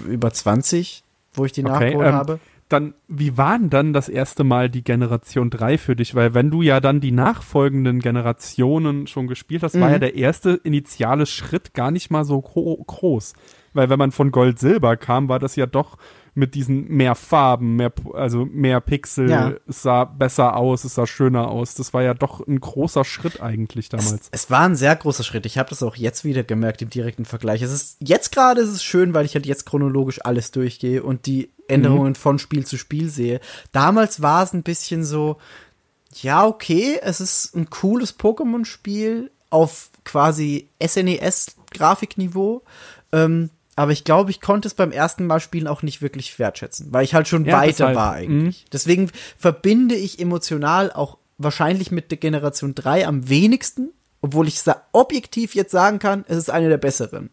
[0.08, 2.40] über 20, wo ich die okay, nachgeholt ähm, habe.
[2.70, 6.16] Dann, wie war denn dann das erste Mal die Generation 3 für dich?
[6.16, 9.82] Weil wenn du ja dann die nachfolgenden Generationen schon gespielt hast, mhm.
[9.82, 13.34] war ja der erste initiale Schritt gar nicht mal so groß.
[13.74, 15.98] Weil wenn man von Gold Silber kam, war das ja doch
[16.36, 19.54] mit diesen mehr Farben, mehr, also mehr Pixel, ja.
[19.68, 21.76] es sah besser aus, es sah schöner aus.
[21.76, 24.14] Das war ja doch ein großer Schritt eigentlich damals.
[24.14, 25.46] Es, es war ein sehr großer Schritt.
[25.46, 27.62] Ich habe das auch jetzt wieder gemerkt im direkten Vergleich.
[27.62, 31.28] Es ist jetzt gerade ist es schön, weil ich halt jetzt chronologisch alles durchgehe und
[31.28, 32.16] die Änderungen mhm.
[32.16, 33.40] von Spiel zu Spiel sehe.
[33.72, 35.38] Damals war es ein bisschen so,
[36.22, 42.64] ja, okay, es ist ein cooles Pokémon-Spiel auf quasi SNES-Grafikniveau.
[43.12, 46.88] Ähm, aber ich glaube, ich konnte es beim ersten Mal spielen auch nicht wirklich wertschätzen,
[46.92, 48.64] weil ich halt schon ja, weiter halt, war eigentlich.
[48.64, 48.70] Mh.
[48.72, 53.90] Deswegen verbinde ich emotional auch wahrscheinlich mit der Generation 3 am wenigsten,
[54.22, 57.30] obwohl ich objektiv jetzt sagen kann, es ist eine der besseren.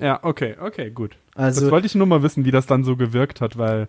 [0.00, 1.16] Ja, okay, okay, gut.
[1.34, 3.88] Also, das wollte ich nur mal wissen, wie das dann so gewirkt hat, weil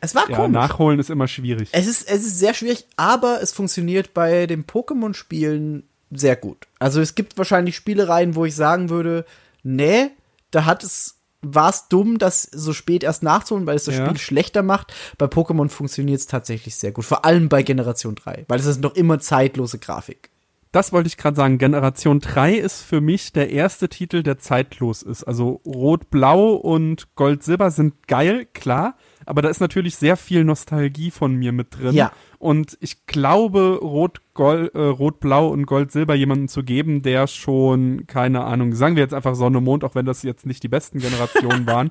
[0.00, 0.52] es war ja, komisch.
[0.52, 1.70] Nachholen ist immer schwierig.
[1.72, 6.66] Es ist, es ist sehr schwierig, aber es funktioniert bei den Pokémon-Spielen sehr gut.
[6.78, 9.24] Also es gibt wahrscheinlich Spielereien, wo ich sagen würde,
[9.62, 10.10] nee,
[10.50, 14.06] da hat es war es dumm, das so spät erst nachzuholen, weil es das ja.
[14.06, 14.92] Spiel schlechter macht.
[15.18, 17.04] Bei Pokémon funktioniert es tatsächlich sehr gut.
[17.04, 20.30] Vor allem bei Generation 3, weil es ist noch immer zeitlose Grafik.
[20.76, 21.56] Das wollte ich gerade sagen.
[21.56, 25.24] Generation 3 ist für mich der erste Titel, der zeitlos ist.
[25.24, 28.94] Also Rot-Blau und Gold-Silber sind geil, klar.
[29.24, 31.94] Aber da ist natürlich sehr viel Nostalgie von mir mit drin.
[31.94, 32.12] Ja.
[32.38, 37.26] Und ich glaube, Rot, Gold, äh, Rot, Blau und Gold, Silber jemanden zu geben, der
[37.26, 40.68] schon, keine Ahnung, sagen wir jetzt einfach Sonne, Mond, auch wenn das jetzt nicht die
[40.68, 41.88] besten Generationen waren.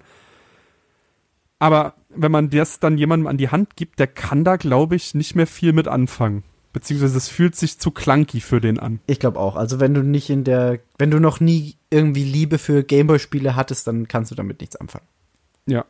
[1.58, 5.16] Aber wenn man das dann jemandem an die Hand gibt, der kann da, glaube ich,
[5.16, 6.44] nicht mehr viel mit anfangen.
[6.76, 9.00] Beziehungsweise es fühlt sich zu clunky für den an.
[9.08, 9.56] Ich glaube auch.
[9.56, 13.88] Also wenn du nicht in der, wenn du noch nie irgendwie Liebe für Gameboy-Spiele hattest,
[13.88, 15.06] dann kannst du damit nichts anfangen.
[15.68, 15.86] Ja.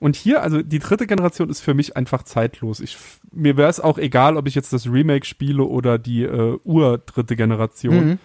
[0.00, 2.80] Und hier, also die dritte Generation ist für mich einfach zeitlos.
[2.80, 2.98] Ich,
[3.32, 7.34] mir wäre es auch egal, ob ich jetzt das Remake spiele oder die äh, ur-dritte
[7.34, 8.08] Generation.
[8.08, 8.18] Mhm.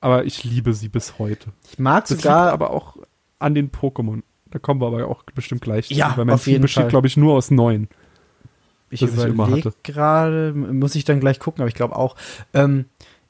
[0.00, 1.50] Aber ich liebe sie bis heute.
[1.70, 2.50] Ich mag das sogar.
[2.54, 2.96] aber auch
[3.38, 4.22] an den Pokémon.
[4.50, 5.94] Da kommen wir aber auch bestimmt gleich zu.
[5.94, 7.88] Ja, weil mein auf jeden besteht, glaube ich, nur aus neun.
[8.92, 12.14] Ich überlege gerade, muss ich dann gleich gucken, aber ich glaube auch.
[12.52, 12.84] Ähm,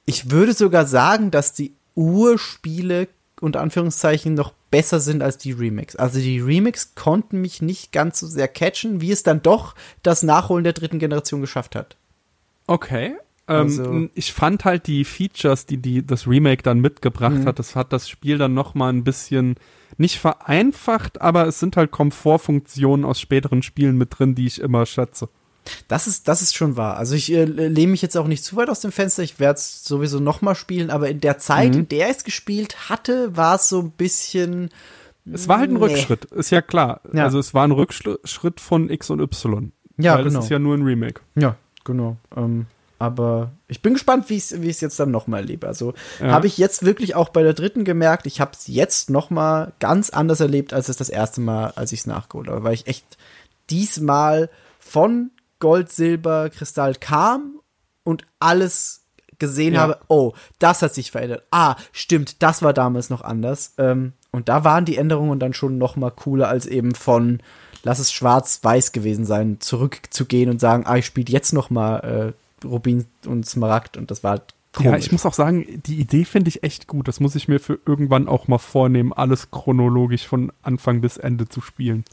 [0.04, 3.08] ich würde sogar sagen, dass die Urspiele
[3.40, 5.96] unter Anführungszeichen noch besser sind als die Remakes.
[5.96, 10.22] Also die Remakes konnten mich nicht ganz so sehr catchen, wie es dann doch das
[10.22, 11.96] Nachholen der dritten Generation geschafft hat.
[12.66, 13.14] Okay.
[13.48, 17.46] Ähm, also, ich fand halt die Features, die, die das Remake dann mitgebracht mhm.
[17.46, 19.56] hat, das hat das Spiel dann noch mal ein bisschen
[19.98, 24.86] nicht vereinfacht, aber es sind halt Komfortfunktionen aus späteren Spielen mit drin, die ich immer
[24.86, 25.28] schätze.
[25.88, 26.96] Das ist, das ist schon wahr.
[26.96, 29.22] Also ich äh, lehne mich jetzt auch nicht zu weit aus dem Fenster.
[29.22, 31.80] Ich werde es sowieso noch mal spielen, aber in der Zeit, mhm.
[31.80, 34.70] in der ich es gespielt hatte, war es so ein bisschen.
[35.30, 35.80] Es war halt ein nee.
[35.80, 37.00] Rückschritt, ist ja klar.
[37.12, 37.24] Ja.
[37.24, 39.72] Also es war ein Rückschritt von X und Y.
[39.98, 40.36] Ja, weil genau.
[40.36, 41.20] Das ist ja nur ein Remake.
[41.36, 42.16] Ja, genau.
[42.36, 42.66] Ähm,
[42.98, 45.66] aber ich bin gespannt, wie ich es jetzt dann noch mal erlebe.
[45.66, 46.28] Also ja.
[46.28, 49.72] habe ich jetzt wirklich auch bei der dritten gemerkt, ich habe es jetzt noch mal
[49.80, 52.62] ganz anders erlebt, als es das erste Mal, als ich es nachgeholt habe.
[52.62, 53.18] Weil ich echt
[53.70, 55.30] diesmal von
[55.62, 57.60] Gold, Silber, Kristall kam
[58.02, 59.04] und alles
[59.38, 59.82] gesehen ja.
[59.82, 61.44] habe, oh, das hat sich verändert.
[61.52, 63.74] Ah, stimmt, das war damals noch anders.
[63.78, 67.40] Ähm, und da waren die Änderungen dann schon noch mal cooler als eben von
[67.84, 72.66] lass es schwarz-weiß gewesen sein, zurückzugehen und sagen, ah, ich spiele jetzt noch mal äh,
[72.66, 74.90] Rubin und Smaragd und das war halt Komisch.
[74.90, 77.06] Ja, ich muss auch sagen, die Idee finde ich echt gut.
[77.06, 81.46] Das muss ich mir für irgendwann auch mal vornehmen, alles chronologisch von Anfang bis Ende
[81.46, 82.04] zu spielen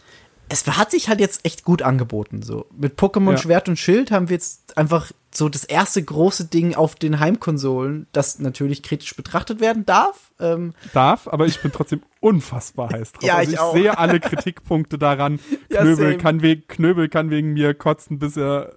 [0.49, 2.41] es hat sich halt jetzt echt gut angeboten.
[2.41, 3.37] So mit Pokémon ja.
[3.37, 8.07] Schwert und Schild haben wir jetzt einfach so das erste große Ding auf den Heimkonsolen,
[8.11, 10.31] das natürlich kritisch betrachtet werden darf.
[10.39, 13.23] Ähm darf, aber ich bin trotzdem unfassbar heiß drauf.
[13.23, 15.39] ja, also ich, ich sehe alle Kritikpunkte daran.
[15.69, 18.73] Knöbel, ja, kann we Knöbel kann wegen mir kotzen, bis er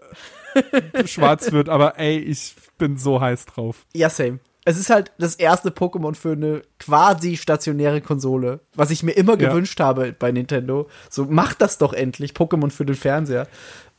[1.06, 3.86] schwarz wird, aber ey, ich bin so heiß drauf.
[3.94, 9.02] Ja, same es ist halt das erste Pokémon für eine quasi stationäre Konsole, was ich
[9.02, 9.48] mir immer ja.
[9.48, 10.88] gewünscht habe bei Nintendo.
[11.10, 13.48] So, macht das doch endlich, Pokémon für den Fernseher.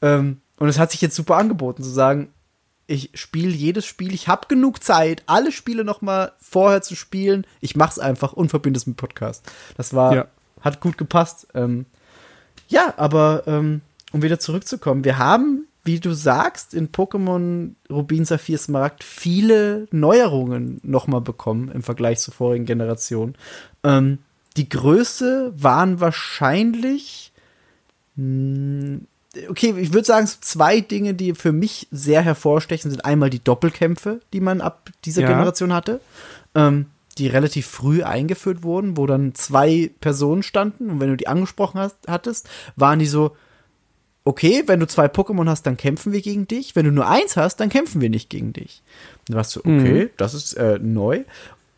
[0.01, 2.29] Ähm, und es hat sich jetzt super angeboten, zu sagen,
[2.87, 7.45] ich spiele jedes Spiel, ich habe genug Zeit, alle Spiele noch mal vorher zu spielen.
[7.59, 9.49] Ich mach's einfach und verbinde es mit Podcast.
[9.77, 10.27] Das war, ja.
[10.61, 11.47] hat gut gepasst.
[11.53, 11.85] Ähm,
[12.67, 18.57] ja, aber ähm, um wieder zurückzukommen, wir haben wie du sagst, in Pokémon Rubin Saphir
[18.57, 23.35] Smaragd viele Neuerungen nochmal bekommen im Vergleich zur vorigen Generation.
[23.83, 24.19] Ähm,
[24.55, 27.33] die größte waren wahrscheinlich,
[28.15, 29.07] mh, hm,
[29.49, 34.21] okay, ich würde sagen, zwei Dinge, die für mich sehr hervorstechen, sind einmal die Doppelkämpfe,
[34.31, 35.27] die man ab dieser ja.
[35.27, 35.99] Generation hatte.
[36.55, 36.85] Ähm,
[37.17, 41.79] die relativ früh eingeführt wurden, wo dann zwei Personen standen und wenn du die angesprochen
[41.79, 43.35] hast, hattest, waren die so,
[44.25, 46.75] okay, wenn du zwei Pokémon hast, dann kämpfen wir gegen dich.
[46.75, 48.81] Wenn du nur eins hast, dann kämpfen wir nicht gegen dich.
[49.27, 50.09] Dann warst du, okay, mhm.
[50.17, 51.23] das ist äh, neu.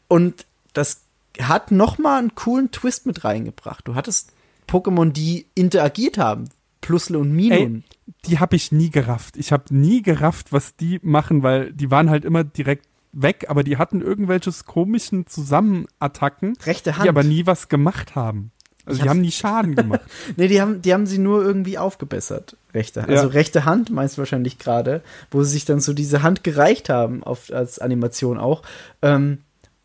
[0.08, 1.02] Und das
[1.42, 3.88] hat noch mal einen coolen Twist mit reingebracht.
[3.88, 4.32] Du hattest
[4.68, 6.50] Pokémon, die interagiert haben.
[6.82, 7.84] Plusle und Minun.
[7.84, 9.38] Ey, die habe ich nie gerafft.
[9.38, 13.64] Ich habe nie gerafft, was die machen, weil die waren halt immer direkt weg, aber
[13.64, 17.06] die hatten irgendwelches komischen Zusammenattacken, Rechte Hand.
[17.06, 18.52] die aber nie was gemacht haben.
[18.86, 20.02] Also die haben nie Schaden gemacht.
[20.38, 22.56] nee, die haben, die haben sie nur irgendwie aufgebessert.
[22.74, 23.12] Rechte Hand.
[23.12, 23.18] Ja.
[23.18, 26.90] Also rechte Hand meinst du wahrscheinlich gerade, wo sie sich dann so diese Hand gereicht
[26.90, 28.62] haben, auf, als Animation auch.
[29.02, 29.40] Ähm,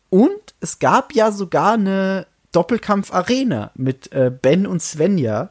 [0.09, 5.49] und es gab ja sogar eine Doppelkampf-Arena mit äh, Ben und Svenja,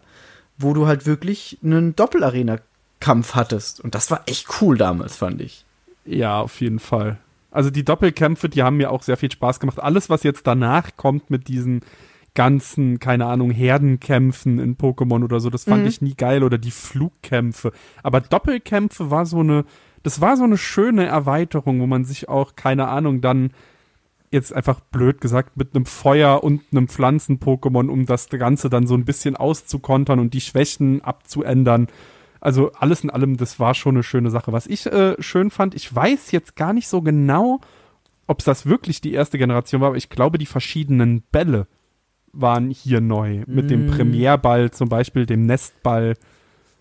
[0.58, 3.80] wo du halt wirklich einen Doppelarena-Kampf hattest.
[3.80, 5.64] Und das war echt cool damals, fand ich.
[6.04, 7.18] Ja, auf jeden Fall.
[7.50, 9.80] Also die Doppelkämpfe, die haben mir auch sehr viel Spaß gemacht.
[9.80, 11.80] Alles, was jetzt danach kommt mit diesen
[12.40, 15.88] ganzen, keine Ahnung, Herdenkämpfen in Pokémon oder so, das fand mhm.
[15.88, 16.42] ich nie geil.
[16.42, 17.70] Oder die Flugkämpfe.
[18.02, 19.66] Aber Doppelkämpfe war so eine,
[20.04, 23.50] das war so eine schöne Erweiterung, wo man sich auch, keine Ahnung, dann
[24.30, 28.94] jetzt einfach blöd gesagt mit einem Feuer und einem Pflanzen-Pokémon, um das Ganze dann so
[28.94, 31.88] ein bisschen auszukontern und die Schwächen abzuändern.
[32.40, 34.50] Also alles in allem, das war schon eine schöne Sache.
[34.50, 37.60] Was ich äh, schön fand, ich weiß jetzt gar nicht so genau,
[38.26, 41.66] ob es das wirklich die erste Generation war, aber ich glaube, die verschiedenen Bälle
[42.32, 43.42] waren hier neu.
[43.46, 43.68] Mit mm.
[43.68, 46.14] dem Premierball zum Beispiel, dem Nestball.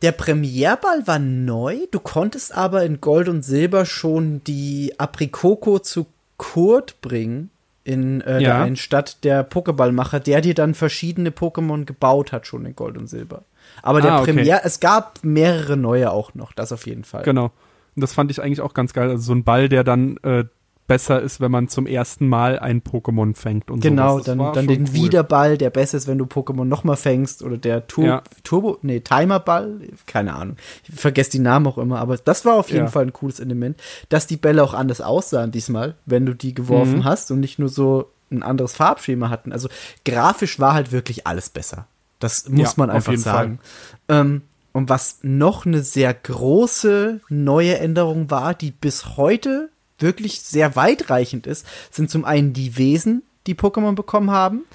[0.01, 6.05] Der Premierball war neu, du konntest aber in Gold und Silber schon die Aprikoko zu
[6.37, 7.49] Kurt bringen
[7.83, 8.39] in äh, ja.
[8.39, 12.97] der einen Stadt, der Pokéballmacher, der dir dann verschiedene Pokémon gebaut hat, schon in Gold
[12.97, 13.43] und Silber.
[13.81, 14.33] Aber der ah, okay.
[14.33, 17.23] Premier, es gab mehrere neue auch noch, das auf jeden Fall.
[17.23, 17.51] Genau.
[17.95, 19.09] Und das fand ich eigentlich auch ganz geil.
[19.09, 20.45] Also so ein Ball, der dann äh,
[20.89, 24.87] besser ist, wenn man zum ersten Mal ein Pokémon fängt und Genau, dann, dann den
[24.87, 24.93] cool.
[24.93, 28.23] Wiederball, der besser ist, wenn du Pokémon nochmal fängst oder der Tur ja.
[28.43, 30.57] Turbo, nee, Timerball, keine Ahnung.
[30.83, 32.91] Ich vergesse die Namen auch immer, aber das war auf jeden ja.
[32.91, 36.97] Fall ein cooles Element, dass die Bälle auch anders aussahen diesmal, wenn du die geworfen
[36.97, 37.03] mhm.
[37.03, 39.53] hast und nicht nur so ein anderes Farbschema hatten.
[39.53, 39.69] Also
[40.05, 41.85] grafisch war halt wirklich alles besser.
[42.17, 43.59] Das muss ja, man einfach sagen.
[44.07, 49.69] Ähm, und was noch eine sehr große neue Änderung war, die bis heute
[50.01, 54.65] wirklich sehr weitreichend ist, sind zum einen die Wesen, die Pokémon bekommen haben,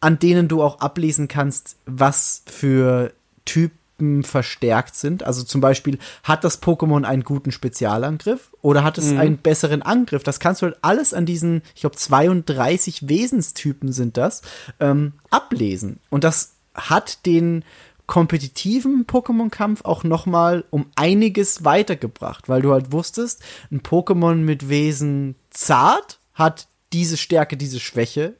[0.00, 3.12] an denen du auch ablesen kannst, was für
[3.44, 5.22] Typen verstärkt sind.
[5.22, 9.18] Also zum Beispiel, hat das Pokémon einen guten Spezialangriff oder hat es mhm.
[9.18, 10.22] einen besseren Angriff?
[10.22, 14.42] Das kannst du halt alles an diesen, ich glaube, 32 Wesenstypen sind das,
[14.80, 16.00] ähm, ablesen.
[16.10, 17.64] Und das hat den
[18.06, 25.36] kompetitiven Pokémon-Kampf auch nochmal um einiges weitergebracht, weil du halt wusstest, ein Pokémon mit Wesen
[25.50, 28.36] zart hat diese Stärke, diese Schwäche.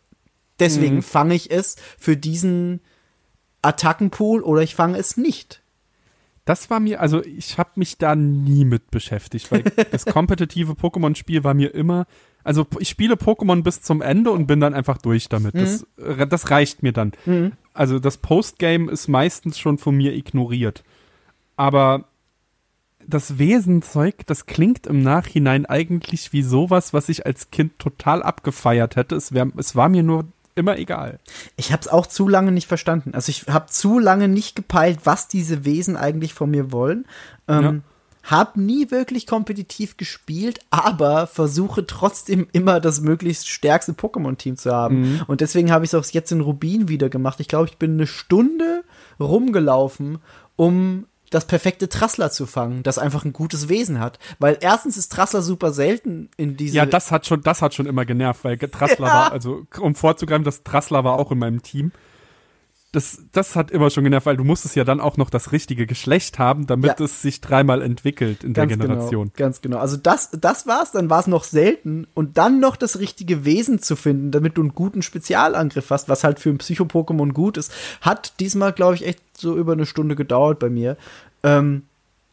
[0.60, 1.02] Deswegen mhm.
[1.02, 2.80] fange ich es für diesen
[3.62, 5.62] Attackenpool oder ich fange es nicht.
[6.44, 11.42] Das war mir, also ich habe mich da nie mit beschäftigt, weil das kompetitive Pokémon-Spiel
[11.42, 12.06] war mir immer,
[12.44, 15.54] also ich spiele Pokémon bis zum Ende und bin dann einfach durch damit.
[15.54, 15.58] Mhm.
[15.58, 17.12] Das, äh, das reicht mir dann.
[17.24, 17.52] Mhm.
[17.72, 20.84] Also das Postgame ist meistens schon von mir ignoriert.
[21.56, 22.04] Aber
[23.06, 28.96] das Wesenzeug, das klingt im Nachhinein eigentlich wie sowas, was ich als Kind total abgefeiert
[28.96, 29.16] hätte.
[29.16, 31.18] Es, wär, es war mir nur immer egal.
[31.56, 33.14] Ich habe es auch zu lange nicht verstanden.
[33.14, 37.06] Also ich habe zu lange nicht gepeilt, was diese Wesen eigentlich von mir wollen.
[37.48, 37.74] Ähm, ja.
[38.24, 45.00] Hab nie wirklich kompetitiv gespielt, aber versuche trotzdem immer das möglichst stärkste Pokémon-Team zu haben.
[45.00, 45.22] Mhm.
[45.26, 47.40] Und deswegen habe ich es auch jetzt in Rubin wieder gemacht.
[47.40, 48.84] Ich glaube, ich bin eine Stunde
[49.20, 50.18] rumgelaufen,
[50.56, 54.18] um das perfekte Trassler zu fangen, das einfach ein gutes Wesen hat.
[54.38, 56.76] Weil erstens ist Trassler super selten in diesem.
[56.76, 59.14] Ja, das hat schon, das hat schon immer genervt, weil Trassler ja.
[59.14, 61.92] war, also um vorzugreifen, das Trassler war auch in meinem Team
[62.94, 65.86] das, das hat immer schon genervt, weil du musstest ja dann auch noch das richtige
[65.86, 67.04] Geschlecht haben, damit ja.
[67.04, 69.32] es sich dreimal entwickelt in ganz der genau, Generation.
[69.34, 69.78] Genau, ganz genau.
[69.78, 73.80] Also das, das war's, dann war es noch selten und dann noch das richtige Wesen
[73.80, 77.72] zu finden, damit du einen guten Spezialangriff hast, was halt für ein Psycho-Pokémon gut ist,
[78.00, 80.96] hat diesmal, glaube ich, echt so über eine Stunde gedauert bei mir.
[81.42, 81.82] Ähm,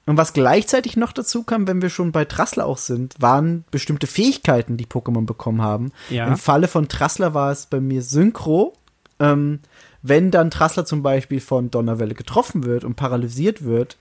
[0.06, 4.08] und was gleichzeitig noch dazu kam, wenn wir schon bei Trassler auch sind, waren bestimmte
[4.08, 5.92] Fähigkeiten, die Pokémon bekommen haben.
[6.10, 6.28] Ja.
[6.28, 8.74] Im Falle von Trassler war es bei mir Synchro.
[9.20, 9.60] Ähm,
[10.02, 13.98] wenn dann Trassler zum Beispiel von Donnerwelle getroffen wird und paralysiert wird,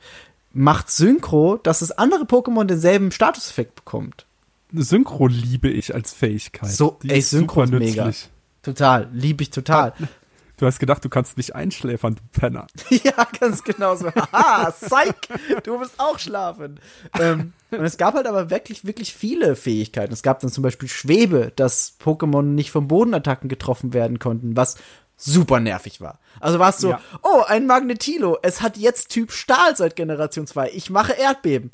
[0.52, 4.26] macht Synchro, dass das andere Pokémon denselben Statuseffekt bekommt.
[4.72, 6.70] Synchro liebe ich als Fähigkeit.
[6.70, 8.10] So, Die ey, Synchro ist mega.
[8.62, 9.94] Total, liebe ich total.
[10.60, 12.66] Du hast gedacht, du kannst mich einschläfern, du Penner.
[12.90, 14.12] ja, ganz genau so.
[14.14, 15.14] Haha, Psych,
[15.62, 16.78] du wirst auch schlafen.
[17.18, 20.12] ähm, und es gab halt aber wirklich, wirklich viele Fähigkeiten.
[20.12, 24.76] Es gab dann zum Beispiel Schwebe, dass Pokémon nicht von Bodenattacken getroffen werden konnten, was
[25.20, 26.18] super nervig war.
[26.40, 27.00] Also war es so, ja.
[27.22, 31.70] oh, ein Magnetilo, es hat jetzt Typ Stahl seit Generation 2, ich mache Erdbeben.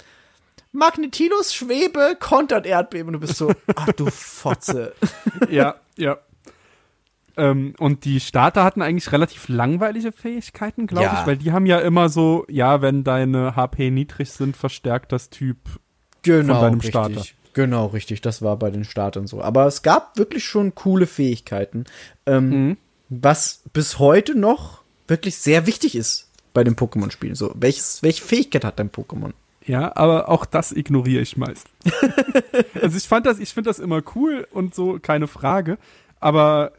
[0.72, 4.92] Magnetilos Schwebe kontert Erdbeben und du bist so, ach du Fotze.
[5.48, 6.18] ja, ja.
[7.38, 11.20] Ähm, und die Starter hatten eigentlich relativ langweilige Fähigkeiten, glaube ja.
[11.20, 15.30] ich, weil die haben ja immer so, ja, wenn deine HP niedrig sind, verstärkt das
[15.30, 15.58] Typ
[16.22, 16.90] genau, von deinem richtig.
[16.90, 17.22] Starter.
[17.52, 18.20] Genau, richtig.
[18.20, 19.40] Das war bei den Startern so.
[19.40, 21.84] Aber es gab wirklich schon coole Fähigkeiten.
[22.26, 22.76] Ähm, mhm
[23.08, 27.34] was bis heute noch wirklich sehr wichtig ist bei den Pokémon-Spielen.
[27.34, 29.32] So, welches, welche Fähigkeit hat dein Pokémon?
[29.64, 31.68] Ja, aber auch das ignoriere ich meist.
[32.80, 35.76] also ich fand das, ich finde das immer cool und so, keine Frage.
[36.20, 36.72] Aber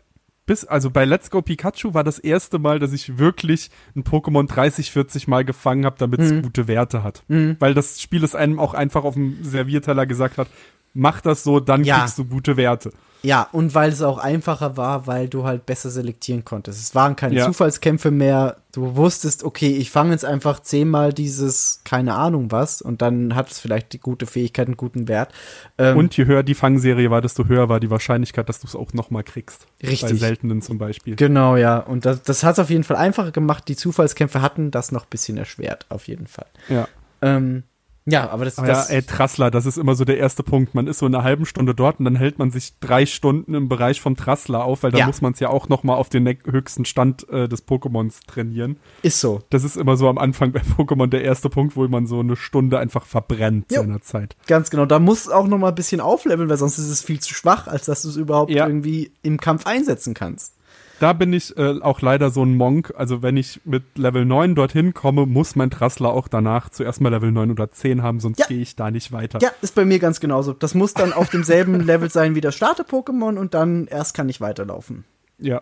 [0.46, 4.48] bis, also bei Let's Go Pikachu war das erste Mal, dass ich wirklich ein Pokémon
[4.48, 6.42] 30, 40 Mal gefangen habe, damit es mhm.
[6.42, 7.24] gute Werte hat.
[7.28, 7.58] Mhm.
[7.60, 10.48] Weil das Spiel es einem auch einfach auf dem Servierteller gesagt hat,
[10.94, 12.00] mach das so, dann ja.
[12.00, 12.94] kriegst du gute Werte.
[13.24, 16.80] Ja, und weil es auch einfacher war, weil du halt besser selektieren konntest.
[16.80, 17.46] Es waren keine ja.
[17.46, 18.58] Zufallskämpfe mehr.
[18.72, 23.50] Du wusstest, okay, ich fange jetzt einfach zehnmal dieses, keine Ahnung was, und dann hat
[23.52, 25.34] es vielleicht die gute Fähigkeit, einen guten Wert.
[25.78, 28.76] Ähm, und je höher die Fangserie war, desto höher war die Wahrscheinlichkeit, dass du es
[28.76, 29.66] auch nochmal kriegst.
[29.82, 30.02] Richtig.
[30.02, 31.16] Bei seltenen zum Beispiel.
[31.16, 31.80] Genau, ja.
[31.80, 33.68] Und das, das hat es auf jeden Fall einfacher gemacht.
[33.68, 36.48] Die Zufallskämpfe hatten das noch ein bisschen erschwert, auf jeden Fall.
[36.70, 36.88] Ja.
[37.22, 37.64] Ähm,
[38.10, 40.74] ja, aber das, ah, das ja, ey, Trassler, das ist immer so der erste Punkt.
[40.74, 43.54] Man ist so in einer halben Stunde dort und dann hält man sich drei Stunden
[43.54, 45.08] im Bereich vom Trassler auf, weil da ja.
[45.08, 48.78] muss man es ja auch noch mal auf den höchsten Stand äh, des Pokémons trainieren.
[49.02, 49.42] Ist so.
[49.50, 52.38] Das ist immer so am Anfang bei Pokémon der erste Punkt, wo man so eine
[52.38, 53.82] Stunde einfach verbrennt jo.
[53.82, 54.38] seiner Zeit.
[54.48, 54.86] Ganz genau.
[54.86, 57.68] Da muss auch noch mal ein bisschen aufleveln, weil sonst ist es viel zu schwach,
[57.68, 58.68] als dass du es überhaupt ja.
[58.68, 60.57] irgendwie im Kampf einsetzen kannst
[61.00, 62.94] da bin ich äh, auch leider so ein Monk.
[62.98, 67.10] Also wenn ich mit Level 9 dorthin komme, muss mein Trassler auch danach zuerst mal
[67.10, 68.48] Level 9 oder 10 haben, sonst ja.
[68.48, 69.40] gehe ich da nicht weiter.
[69.42, 70.54] Ja, ist bei mir ganz genauso.
[70.54, 74.42] Das muss dann auf demselben Level sein wie das Starter-Pokémon und dann erst kann ich
[74.42, 75.06] weiterlaufen.
[75.40, 75.62] Ja.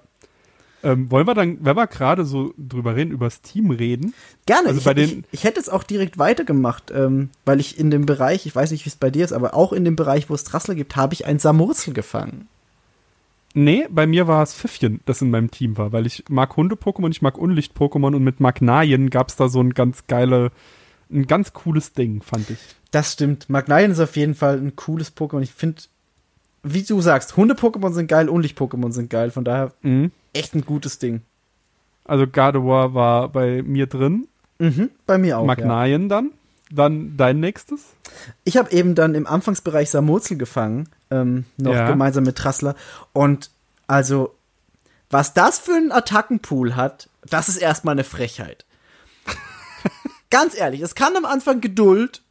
[0.83, 4.13] Ähm, wollen wir dann, wenn wir gerade so drüber reden, über das Team reden?
[4.45, 4.67] Gerne.
[4.67, 7.89] Also ich, bei den ich, ich hätte es auch direkt weitergemacht, ähm, weil ich in
[7.89, 10.29] dem Bereich, ich weiß nicht, wie es bei dir ist, aber auch in dem Bereich,
[10.29, 12.47] wo es Trassler gibt, habe ich ein Samurzel gefangen.
[13.57, 17.09] Nee, bei mir war es Pfiffchen, das in meinem Team war, weil ich mag Hunde-Pokémon,
[17.09, 20.51] ich mag Unlicht-Pokémon und mit Magnaien gab es da so ein ganz geile,
[21.09, 22.59] ein ganz cooles Ding, fand ich.
[22.91, 23.49] Das stimmt.
[23.49, 25.41] Magnaien ist auf jeden Fall ein cooles Pokémon.
[25.41, 25.83] Ich finde,
[26.63, 30.11] wie du sagst, Hunde-Pokémon sind geil, Unlicht-Pokémon sind geil, von daher mhm.
[30.33, 31.21] echt ein gutes Ding.
[32.03, 34.27] Also Gardevoir war bei mir drin.
[34.59, 35.45] Mhm, bei mir auch.
[35.45, 36.07] Magnaien ja.
[36.09, 36.31] dann.
[36.71, 37.82] Dann dein nächstes?
[38.43, 41.88] Ich habe eben dann im Anfangsbereich Samurzel gefangen, ähm, noch ja.
[41.88, 42.75] gemeinsam mit Trassler.
[43.13, 43.51] Und
[43.88, 44.36] also,
[45.10, 48.65] was das für einen Attackenpool hat, das ist erstmal eine Frechheit.
[50.32, 52.23] Ganz ehrlich, es kann am Anfang Geduld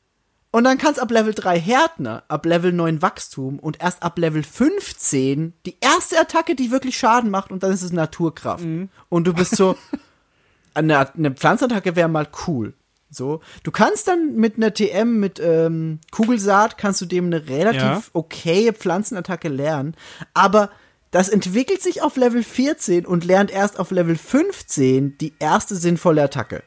[0.50, 4.18] und dann kann es ab Level 3 Härtner, ab Level 9 Wachstum und erst ab
[4.18, 8.64] Level 15 die erste Attacke, die wirklich Schaden macht und dann ist es Naturkraft.
[8.64, 8.88] Mhm.
[9.08, 9.76] Und du bist so,
[10.74, 12.74] eine, eine Pflanzattacke wäre mal cool.
[13.14, 17.80] So, du kannst dann mit einer TM, mit ähm, Kugelsaat, kannst du dem eine relativ
[17.80, 18.02] ja.
[18.12, 19.94] okaye Pflanzenattacke lernen,
[20.34, 20.70] aber
[21.10, 26.24] das entwickelt sich auf Level 14 und lernt erst auf Level 15 die erste sinnvolle
[26.24, 26.64] Attacke.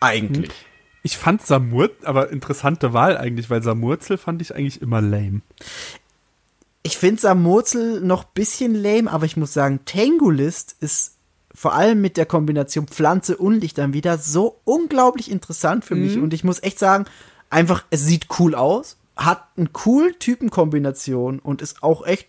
[0.00, 0.48] Eigentlich.
[0.48, 0.54] Hm.
[1.02, 5.42] Ich fand Samur, aber interessante Wahl eigentlich, weil Samurzel fand ich eigentlich immer lame.
[6.82, 11.16] Ich finde Samurzel noch bisschen lame, aber ich muss sagen, Tangulist ist
[11.54, 16.02] vor allem mit der Kombination Pflanze und Licht dann wieder so unglaublich interessant für mhm.
[16.02, 16.18] mich.
[16.18, 17.06] Und ich muss echt sagen,
[17.48, 22.28] einfach, es sieht cool aus, hat eine cool Typenkombination und ist auch echt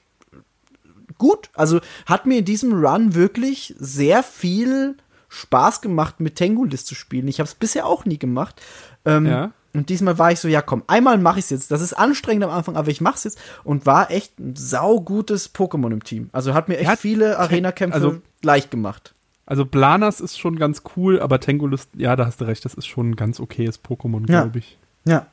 [1.17, 1.49] gut.
[1.53, 4.97] Also hat mir in diesem Run wirklich sehr viel
[5.29, 7.27] Spaß gemacht, mit Tangulist zu spielen.
[7.27, 8.61] Ich habe es bisher auch nie gemacht.
[9.05, 9.51] Ähm, ja.
[9.73, 11.71] Und diesmal war ich so, ja komm, einmal mache ich es jetzt.
[11.71, 15.91] Das ist anstrengend am Anfang, aber ich mach's jetzt und war echt ein saugutes Pokémon
[15.91, 16.29] im Team.
[16.33, 19.13] Also hat mir echt hat viele Arena-Kämpfe also, leicht gemacht.
[19.51, 22.87] Also Blanas ist schon ganz cool, aber Tangulist, ja, da hast du recht, das ist
[22.87, 24.43] schon ein ganz okayes Pokémon, ja.
[24.43, 24.77] glaube ich.
[25.03, 25.25] Ja.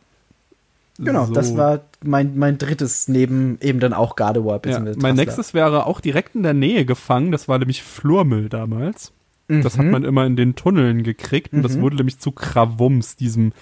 [0.99, 1.35] Genau, so.
[1.35, 4.61] das war mein, mein drittes neben eben dann auch Gardevoir.
[4.66, 9.12] Ja, mein nächstes wäre auch direkt in der Nähe gefangen, das war nämlich Flurmüll damals.
[9.47, 9.62] Mhm.
[9.62, 9.93] Das hat mhm.
[9.93, 11.62] man immer in den Tunneln gekriegt und mhm.
[11.62, 13.53] das wurde nämlich zu Krawums, diesem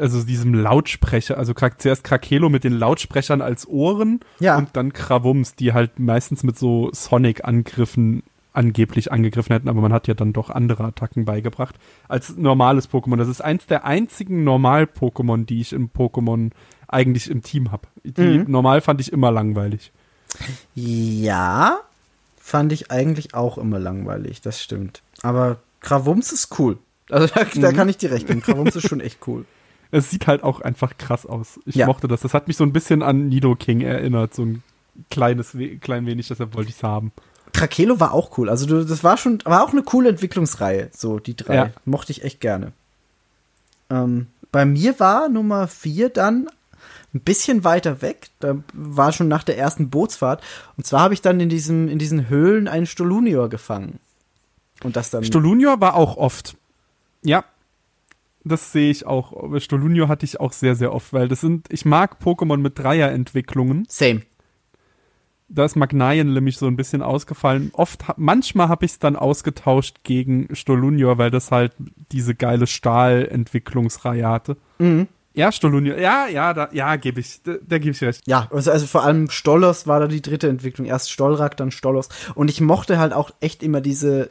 [0.00, 4.58] also diesem Lautsprecher, also zuerst Krakelo mit den Lautsprechern als Ohren ja.
[4.58, 10.08] und dann Krawums, die halt meistens mit so Sonic-Angriffen angeblich angegriffen hätten, aber man hat
[10.08, 11.76] ja dann doch andere Attacken beigebracht
[12.08, 13.16] als normales Pokémon.
[13.16, 16.50] Das ist eins der einzigen Normal-Pokémon, die ich im Pokémon
[16.88, 17.86] eigentlich im Team habe.
[18.04, 18.50] Die mhm.
[18.50, 19.92] normal fand ich immer langweilig.
[20.74, 21.80] Ja,
[22.36, 25.02] fand ich eigentlich auch immer langweilig, das stimmt.
[25.22, 26.78] Aber Gravums ist cool.
[27.10, 27.60] Also da, mhm.
[27.60, 28.40] da kann ich dir recht geben.
[28.40, 29.44] Gravums ist schon echt cool.
[29.90, 31.58] Es sieht halt auch einfach krass aus.
[31.64, 31.86] Ich ja.
[31.86, 32.20] mochte das.
[32.20, 34.62] Das hat mich so ein bisschen an Nido King erinnert, so ein
[35.10, 37.10] kleines, klein wenig, deshalb wollte ich es haben.
[37.52, 38.48] Krakelo war auch cool.
[38.48, 41.54] Also du, das war schon, war auch eine coole Entwicklungsreihe, so die drei.
[41.54, 41.70] Ja.
[41.84, 42.72] Mochte ich echt gerne.
[43.90, 46.48] Ähm, bei mir war Nummer vier dann
[47.14, 48.28] ein bisschen weiter weg.
[48.40, 50.42] Da war schon nach der ersten Bootsfahrt.
[50.76, 53.98] Und zwar habe ich dann in, diesem, in diesen Höhlen einen Stolunior gefangen.
[54.82, 55.24] Und das dann.
[55.24, 56.56] Stolunior war auch oft.
[57.22, 57.44] Ja.
[58.44, 59.58] Das sehe ich auch.
[59.60, 63.86] Stolunior hatte ich auch sehr, sehr oft, weil das sind, ich mag Pokémon mit Dreierentwicklungen.
[63.88, 64.22] Same.
[65.50, 67.70] Da ist Magnaien nämlich so ein bisschen ausgefallen.
[67.72, 71.72] Oft, manchmal habe ich es dann ausgetauscht gegen Stolunior, weil das halt
[72.12, 74.56] diese geile Stahlentwicklungsreihe hatte.
[74.78, 75.08] Mhm.
[75.38, 75.96] Ja, Stolunio.
[75.96, 78.26] Ja, ja, da, ja, gebe ich, da, da gebe ich recht.
[78.26, 80.86] Ja, also, also vor allem Stollos war da die dritte Entwicklung.
[80.86, 82.08] Erst Stollrak, dann Stollos.
[82.34, 84.30] Und ich mochte halt auch echt immer diese,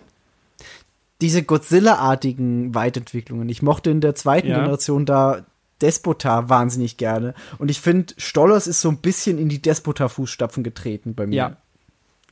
[1.21, 3.47] diese Godzilla-artigen Weitentwicklungen.
[3.47, 4.57] Ich mochte in der zweiten ja.
[4.57, 5.45] Generation da
[5.81, 7.33] Despota wahnsinnig gerne.
[7.57, 11.35] Und ich finde, Stollos ist so ein bisschen in die Despota-Fußstapfen getreten bei mir.
[11.35, 11.57] Ja.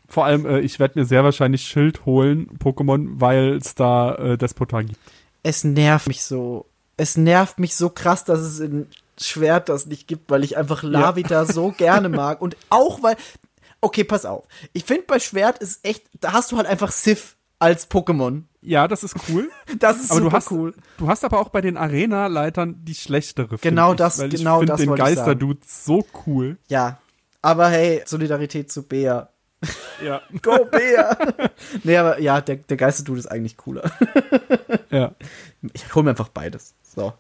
[0.08, 4.38] Vor allem, äh, ich werde mir sehr wahrscheinlich Schild holen, Pokémon, weil es da äh,
[4.38, 5.00] Despota gibt.
[5.44, 6.66] Es nervt mich so
[6.98, 8.88] es nervt mich so krass, dass es in
[9.18, 11.46] Schwert das nicht gibt, weil ich einfach Lavita ja.
[11.46, 12.42] so gerne mag.
[12.42, 13.18] Und auch weil,
[13.82, 14.46] okay, pass auf.
[14.74, 18.44] Ich finde bei Schwert ist echt, da hast du halt einfach Sif als Pokémon.
[18.62, 19.50] Ja, das ist cool.
[19.80, 20.74] Das ist aber super du hast, cool.
[20.98, 23.58] Du hast aber auch bei den Arena-Leitern die schlechtere.
[23.60, 24.80] Genau ich, das, weil genau ich das.
[24.80, 26.58] Ich finde den Geister-Dude so cool.
[26.68, 27.00] Ja.
[27.42, 29.30] Aber hey, Solidarität zu Bea.
[30.04, 30.22] Ja.
[30.42, 31.18] Go Bea!
[31.84, 33.92] nee, aber ja, der, der Geister-Dude ist eigentlich cooler.
[34.90, 35.14] ja.
[35.74, 36.74] Ich hol mir einfach beides.
[36.84, 37.14] So.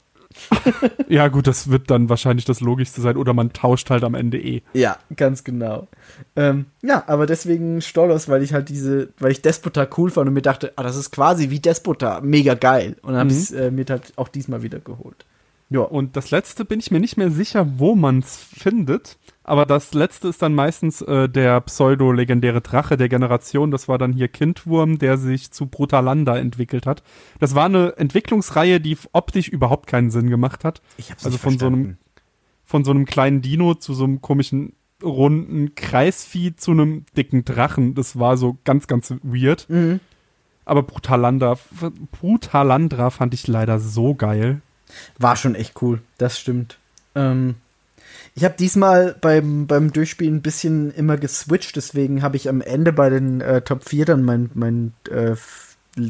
[1.09, 3.17] ja, gut, das wird dann wahrscheinlich das Logischste sein.
[3.17, 4.61] Oder man tauscht halt am Ende eh.
[4.73, 5.87] Ja, ganz genau.
[6.35, 10.33] Ähm, ja, aber deswegen Stollos, weil ich halt diese, weil ich Despota cool fand und
[10.33, 12.95] mir dachte, ah, das ist quasi wie Despota, mega geil.
[13.01, 15.25] Und dann habe ich es äh, mir halt auch diesmal wieder geholt.
[15.69, 15.81] Ja.
[15.81, 19.17] Und das letzte bin ich mir nicht mehr sicher, wo man es findet.
[19.47, 23.69] Aber das letzte ist dann meistens äh, der pseudo-legendäre Drache der Generation.
[23.69, 27.03] Das war dann hier Kindwurm, der sich zu Brutalanda entwickelt hat.
[27.39, 30.81] Das war eine Entwicklungsreihe, die optisch überhaupt keinen Sinn gemacht hat.
[30.97, 31.83] Ich hab's also nicht von verstanden.
[31.83, 31.97] so einem
[32.67, 34.73] von so einem kleinen Dino zu so einem komischen
[35.03, 37.93] runden Kreisvieh zu einem dicken Drachen.
[37.93, 39.69] Das war so ganz, ganz weird.
[39.69, 39.99] Mhm.
[40.65, 41.59] Aber Brutalandra,
[42.11, 44.61] Brutalandra fand ich leider so geil.
[45.19, 46.79] War schon echt cool, das stimmt.
[47.13, 47.55] Ähm,
[48.35, 52.91] ich habe diesmal beim, beim Durchspielen ein bisschen immer geswitcht, deswegen habe ich am Ende
[52.91, 55.35] bei den äh, Top 4 dann mein, mein äh,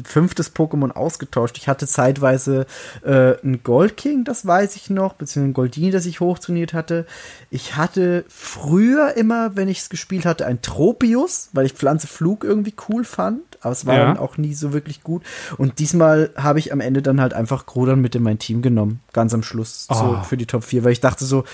[0.04, 1.56] fünftes Pokémon ausgetauscht.
[1.58, 2.66] Ich hatte zeitweise
[3.04, 7.06] äh, ein Gold King, das weiß ich noch, beziehungsweise ein Goldini, das ich hochtrainiert hatte.
[7.50, 12.42] Ich hatte früher immer, wenn ich es gespielt hatte, ein Tropius, weil ich Pflanze Flug
[12.42, 14.04] irgendwie cool fand, aber es war ja.
[14.06, 15.22] dann auch nie so wirklich gut.
[15.56, 19.00] Und diesmal habe ich am Ende dann halt einfach Grodon mit in mein Team genommen,
[19.12, 19.94] ganz am Schluss, oh.
[19.94, 20.22] so ah.
[20.24, 21.44] für die Top 4, weil ich dachte so,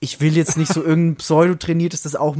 [0.00, 2.36] ich will jetzt nicht so irgendein Pseudo-trainiertes, das auch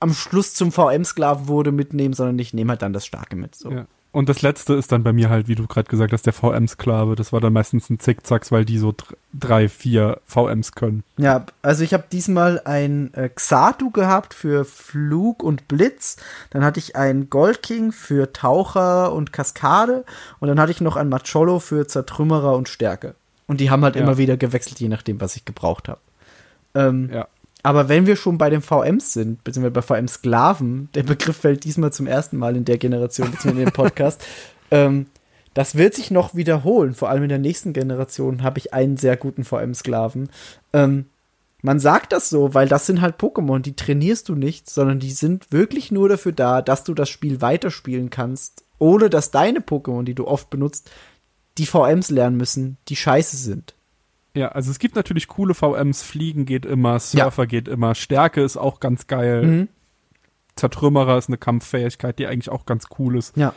[0.00, 3.54] am Schluss zum VM-Sklaven wurde, mitnehmen, sondern ich nehme halt dann das Starke mit.
[3.54, 3.70] So.
[3.70, 3.86] Ja.
[4.14, 7.16] Und das letzte ist dann bei mir halt, wie du gerade gesagt hast, der VM-Sklave.
[7.16, 8.94] Das war dann meistens ein Zickzacks, weil die so
[9.32, 11.02] drei, vier VMs können.
[11.16, 16.16] Ja, also ich habe diesmal ein äh, Xatu gehabt für Flug und Blitz.
[16.50, 20.04] Dann hatte ich ein Gold King für Taucher und Kaskade.
[20.38, 23.16] Und dann hatte ich noch ein Macholo für Zertrümmerer und Stärke.
[23.48, 24.02] Und die haben halt ja.
[24.02, 25.98] immer wieder gewechselt, je nachdem, was ich gebraucht habe.
[26.74, 27.28] Ähm, ja.
[27.62, 31.92] Aber wenn wir schon bei den VMs sind, beziehungsweise bei VM-Sklaven, der Begriff fällt diesmal
[31.92, 34.22] zum ersten Mal in der Generation, beziehungsweise in dem Podcast,
[34.70, 35.06] ähm,
[35.54, 36.94] das wird sich noch wiederholen.
[36.94, 40.28] Vor allem in der nächsten Generation habe ich einen sehr guten VM-Sklaven.
[40.72, 41.06] Ähm,
[41.62, 45.12] man sagt das so, weil das sind halt Pokémon, die trainierst du nicht, sondern die
[45.12, 50.02] sind wirklich nur dafür da, dass du das Spiel weiterspielen kannst, ohne dass deine Pokémon,
[50.02, 50.90] die du oft benutzt,
[51.56, 53.74] die VMs lernen müssen, die scheiße sind.
[54.34, 57.46] Ja, also es gibt natürlich coole VMs, Fliegen geht immer, Surfer ja.
[57.46, 59.42] geht immer, Stärke ist auch ganz geil.
[59.46, 59.68] Mhm.
[60.56, 63.36] Zertrümmerer ist eine Kampffähigkeit, die eigentlich auch ganz cool ist.
[63.36, 63.54] Ja.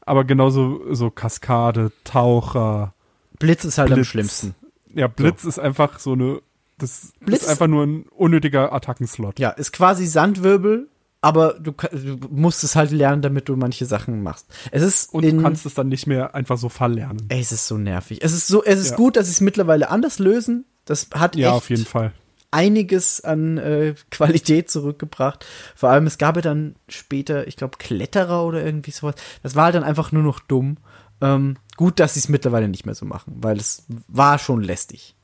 [0.00, 2.94] Aber genauso so Kaskade, Taucher.
[3.38, 3.98] Blitz ist halt Blitz.
[3.98, 4.54] am schlimmsten.
[4.94, 5.48] Ja, Blitz so.
[5.48, 6.40] ist einfach so eine.
[6.78, 9.38] Das Blitz ist einfach nur ein unnötiger Attackenslot.
[9.38, 10.88] Ja, ist quasi Sandwirbel
[11.20, 14.46] aber du, du, musst es halt lernen, damit du manche Sachen machst.
[14.70, 17.26] Es ist und in, du kannst es dann nicht mehr einfach so verlernen.
[17.28, 18.20] Ey, es ist so nervig.
[18.22, 18.96] Es ist so, es ist ja.
[18.96, 20.64] gut, dass sie es mittlerweile anders lösen.
[20.84, 22.12] Das hat ja auf jeden Fall
[22.50, 25.44] einiges an äh, Qualität zurückgebracht.
[25.74, 29.16] Vor allem es gab ja dann später, ich glaube Kletterer oder irgendwie sowas.
[29.42, 30.78] Das war halt dann einfach nur noch dumm.
[31.20, 35.16] Ähm, gut, dass sie es mittlerweile nicht mehr so machen, weil es war schon lästig.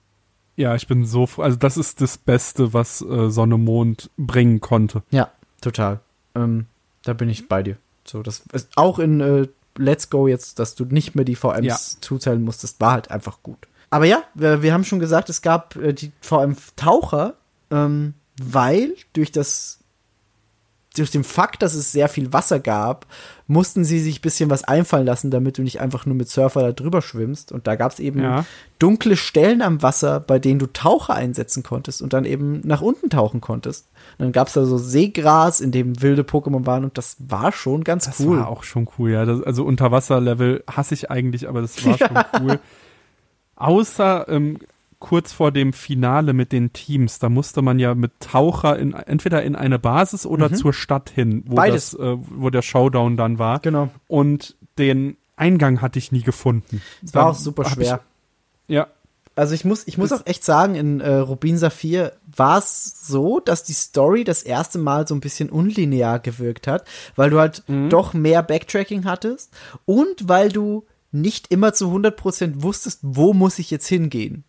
[0.56, 5.02] Ja, ich bin so, also das ist das Beste, was äh, Sonne Mond bringen konnte.
[5.10, 5.30] Ja,
[5.64, 6.00] Total.
[6.34, 6.66] Ähm,
[7.04, 7.78] da bin ich bei dir.
[8.04, 9.48] So, das ist auch in äh,
[9.78, 11.76] Let's Go jetzt, dass du nicht mehr die VMs ja.
[12.02, 13.66] zuzählen musstest, war halt einfach gut.
[13.88, 17.34] Aber ja, wir, wir haben schon gesagt, es gab äh, die VM-Taucher,
[17.70, 18.12] ähm,
[18.42, 19.78] weil durch das
[20.96, 23.06] durch den Fakt, dass es sehr viel Wasser gab,
[23.46, 26.62] mussten sie sich ein bisschen was einfallen lassen, damit du nicht einfach nur mit Surfer
[26.62, 27.52] da drüber schwimmst.
[27.52, 28.46] Und da gab es eben ja.
[28.78, 33.10] dunkle Stellen am Wasser, bei denen du Taucher einsetzen konntest und dann eben nach unten
[33.10, 33.88] tauchen konntest.
[34.18, 37.52] Und dann gab es da so Seegras, in dem wilde Pokémon waren und das war
[37.52, 38.36] schon ganz das cool.
[38.36, 39.24] Das war auch schon cool, ja.
[39.24, 42.60] Das, also Unterwasserlevel hasse ich eigentlich, aber das war schon cool.
[43.56, 44.58] Außer ähm,
[45.04, 49.42] kurz vor dem Finale mit den Teams, da musste man ja mit Taucher in, entweder
[49.42, 50.54] in eine Basis oder mhm.
[50.54, 51.90] zur Stadt hin, wo, Beides.
[51.90, 53.58] Das, äh, wo der Showdown dann war.
[53.58, 53.90] Genau.
[54.08, 56.80] Und den Eingang hatte ich nie gefunden.
[57.04, 58.00] Es war auch super schwer.
[58.66, 58.86] Ich, ja.
[59.36, 63.40] Also ich muss, ich muss auch echt sagen, in äh, Rubin Saphir war es so,
[63.40, 67.62] dass die Story das erste Mal so ein bisschen unlinear gewirkt hat, weil du halt
[67.66, 67.90] mhm.
[67.90, 69.52] doch mehr Backtracking hattest
[69.84, 74.44] und weil du nicht immer zu 100% wusstest, wo muss ich jetzt hingehen.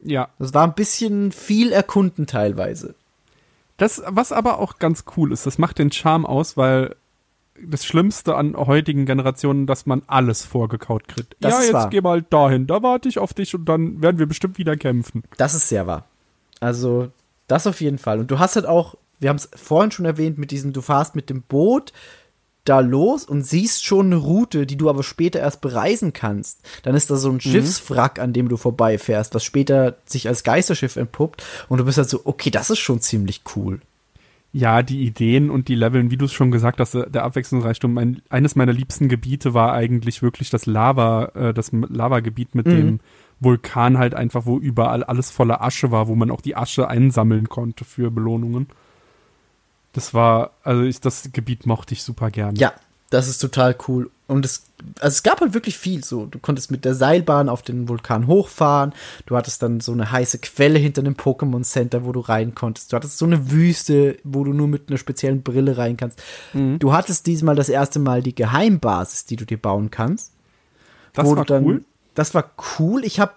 [0.00, 0.28] Ja.
[0.38, 2.94] Das war ein bisschen viel erkunden teilweise.
[3.76, 6.96] Das, was aber auch ganz cool ist, das macht den Charme aus, weil
[7.62, 11.36] das Schlimmste an heutigen Generationen, dass man alles vorgekaut kriegt.
[11.40, 11.90] Das ja, jetzt wahr.
[11.90, 15.24] geh mal dahin, da warte ich auf dich und dann werden wir bestimmt wieder kämpfen.
[15.36, 16.04] Das ist sehr wahr.
[16.60, 17.08] Also,
[17.48, 18.20] das auf jeden Fall.
[18.20, 21.16] Und du hast halt auch, wir haben es vorhin schon erwähnt, mit diesem, du fahrst
[21.16, 21.92] mit dem Boot
[22.68, 26.60] da los und siehst schon eine Route, die du aber später erst bereisen kannst.
[26.82, 27.40] Dann ist da so ein mhm.
[27.40, 31.42] Schiffswrack, an dem du vorbeifährst, was später sich als Geisterschiff entpuppt.
[31.68, 33.80] Und du bist halt so, okay, das ist schon ziemlich cool.
[34.52, 37.92] Ja, die Ideen und die Leveln, wie du es schon gesagt hast, der Abwechslungsreichtum.
[37.92, 42.70] Mein, eines meiner liebsten Gebiete war eigentlich wirklich das Lava, äh, das Lavagebiet mit mhm.
[42.70, 43.00] dem
[43.38, 47.48] Vulkan halt einfach, wo überall alles voller Asche war, wo man auch die Asche einsammeln
[47.48, 48.68] konnte für Belohnungen.
[49.96, 52.58] Das war, also ich, das Gebiet mochte ich super gerne.
[52.58, 52.74] Ja,
[53.08, 54.10] das ist total cool.
[54.26, 54.64] Und es,
[55.00, 56.26] also es gab halt wirklich viel so.
[56.26, 58.92] Du konntest mit der Seilbahn auf den Vulkan hochfahren.
[59.24, 62.92] Du hattest dann so eine heiße Quelle hinter dem Pokémon Center, wo du rein konntest.
[62.92, 66.22] Du hattest so eine Wüste, wo du nur mit einer speziellen Brille rein kannst.
[66.52, 66.78] Mhm.
[66.78, 70.34] Du hattest diesmal das erste Mal die Geheimbasis, die du dir bauen kannst.
[71.14, 71.84] Das war dann, cool.
[72.14, 73.02] Das war cool.
[73.02, 73.32] Ich habe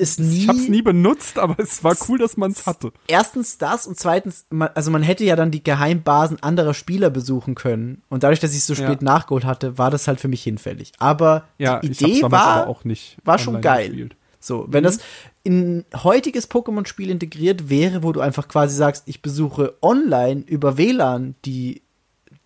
[0.00, 0.42] es nie.
[0.42, 2.92] Ich habe es nie benutzt, aber es war cool, dass man es hatte.
[3.06, 7.54] Erstens das und zweitens, man, also man hätte ja dann die Geheimbasen anderer Spieler besuchen
[7.54, 8.02] können.
[8.08, 9.04] Und dadurch, dass ich es so spät ja.
[9.04, 10.92] nachgeholt hatte, war das halt für mich hinfällig.
[10.98, 13.88] Aber ja, die Idee war, auch nicht war schon geil.
[13.88, 14.16] Gespielt.
[14.38, 14.86] So, wenn mhm.
[14.86, 14.98] das
[15.42, 21.34] in heutiges Pokémon-Spiel integriert wäre, wo du einfach quasi sagst, ich besuche online über WLAN
[21.44, 21.82] die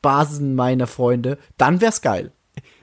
[0.03, 2.33] Basen meiner Freunde, dann wär's geil.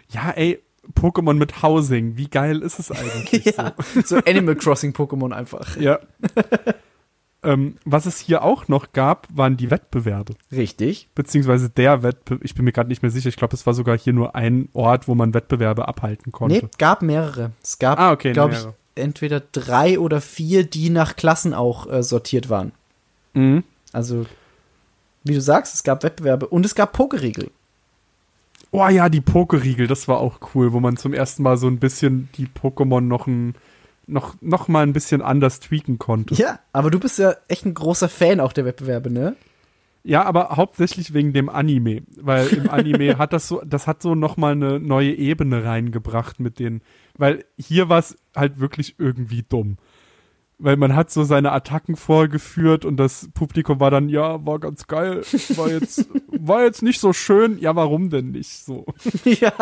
[0.09, 0.61] Ja, ey,
[0.95, 2.17] Pokémon mit Housing.
[2.17, 3.45] Wie geil ist es eigentlich?
[3.45, 4.01] ja, so?
[4.01, 5.77] so Animal Crossing Pokémon einfach.
[5.77, 5.99] Ja.
[7.43, 10.35] ähm, was es hier auch noch gab, waren die Wettbewerbe.
[10.51, 11.09] Richtig.
[11.15, 13.97] Beziehungsweise der Wettbewerb, ich bin mir gerade nicht mehr sicher, ich glaube, es war sogar
[13.97, 16.55] hier nur ein Ort, wo man Wettbewerbe abhalten konnte.
[16.55, 17.51] Nee, gab mehrere.
[17.63, 22.03] Es gab, ah, okay, glaube ich, entweder drei oder vier, die nach Klassen auch äh,
[22.03, 22.71] sortiert waren.
[23.33, 23.63] Mhm.
[23.93, 24.25] Also,
[25.23, 27.51] wie du sagst, es gab Wettbewerbe und es gab Pokeregeln.
[28.71, 31.79] Oh ja, die Pokeriegel, das war auch cool, wo man zum ersten Mal so ein
[31.79, 33.55] bisschen die Pokémon noch ein
[34.07, 36.33] noch, noch mal ein bisschen anders tweaken konnte.
[36.35, 39.35] Ja, aber du bist ja echt ein großer Fan auch der Wettbewerbe, ne?
[40.03, 44.15] Ja, aber hauptsächlich wegen dem Anime, weil im Anime hat das so, das hat so
[44.15, 46.81] noch mal eine neue Ebene reingebracht mit den,
[47.17, 49.77] weil hier war es halt wirklich irgendwie dumm
[50.59, 54.87] weil man hat so seine Attacken vorgeführt und das Publikum war dann, ja, war ganz
[54.87, 55.21] geil,
[55.55, 58.85] war jetzt, war jetzt nicht so schön, ja, warum denn nicht so?
[59.23, 59.53] ja.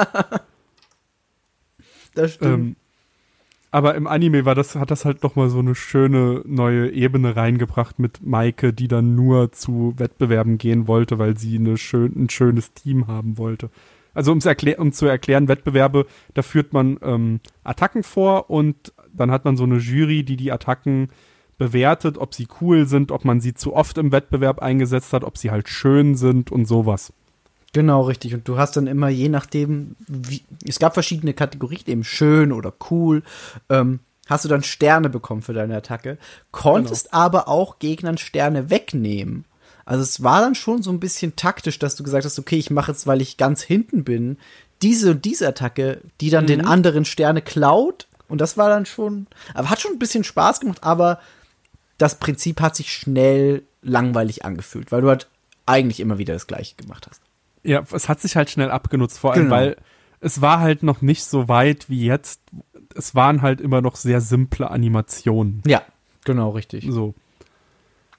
[2.14, 2.54] Das stimmt.
[2.54, 2.76] Ähm,
[3.72, 8.00] aber im Anime war das, hat das halt nochmal so eine schöne neue Ebene reingebracht
[8.00, 12.72] mit Maike, die dann nur zu Wettbewerben gehen wollte, weil sie eine schön, ein schönes
[12.72, 13.70] Team haben wollte.
[14.14, 14.48] Also um zu
[15.08, 20.24] erklären, Wettbewerbe, da führt man ähm, Attacken vor und dann hat man so eine Jury,
[20.24, 21.10] die die Attacken
[21.58, 25.38] bewertet, ob sie cool sind, ob man sie zu oft im Wettbewerb eingesetzt hat, ob
[25.38, 27.14] sie halt schön sind und sowas.
[27.74, 28.34] Genau, richtig.
[28.34, 32.74] Und du hast dann immer, je nachdem, wie, es gab verschiedene Kategorien, eben schön oder
[32.90, 33.24] cool,
[33.70, 36.18] ähm, hast du dann Sterne bekommen für deine Attacke,
[36.52, 37.24] konntest genau.
[37.24, 39.46] aber auch Gegnern Sterne wegnehmen.
[39.86, 42.72] Also es war dann schon so ein bisschen taktisch, dass du gesagt hast, okay, ich
[42.72, 44.38] mache jetzt, weil ich ganz hinten bin,
[44.82, 46.50] diese und diese Attacke, die dann mhm.
[46.50, 50.60] den anderen Sterne klaut und das war dann schon, aber hat schon ein bisschen Spaß
[50.60, 51.20] gemacht, aber
[51.98, 55.28] das Prinzip hat sich schnell langweilig angefühlt, weil du halt
[55.66, 57.22] eigentlich immer wieder das Gleiche gemacht hast.
[57.64, 59.56] Ja, es hat sich halt schnell abgenutzt, vor allem, genau.
[59.56, 59.78] weil
[60.20, 62.42] es war halt noch nicht so weit wie jetzt.
[62.96, 65.62] Es waren halt immer noch sehr simple Animationen.
[65.66, 65.82] Ja,
[66.24, 66.88] genau, richtig.
[66.90, 67.16] So.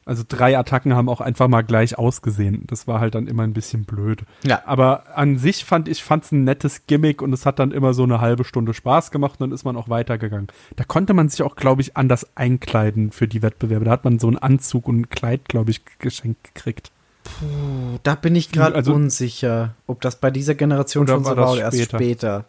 [0.06, 2.62] Also drei Attacken haben auch einfach mal gleich ausgesehen.
[2.68, 4.22] Das war halt dann immer ein bisschen blöd.
[4.44, 4.62] Ja.
[4.64, 8.04] Aber an sich fand ich fand's ein nettes Gimmick und es hat dann immer so
[8.04, 10.46] eine halbe Stunde Spaß gemacht und dann ist man auch weitergegangen.
[10.76, 13.84] Da konnte man sich auch, glaube ich, anders einkleiden für die Wettbewerbe.
[13.84, 16.92] Da hat man so einen Anzug und ein Kleid, glaube ich, geschenkt gekriegt.
[17.24, 21.52] Puh, da bin ich gerade also, unsicher, ob das bei dieser Generation schon so war
[21.52, 22.44] oder erst später.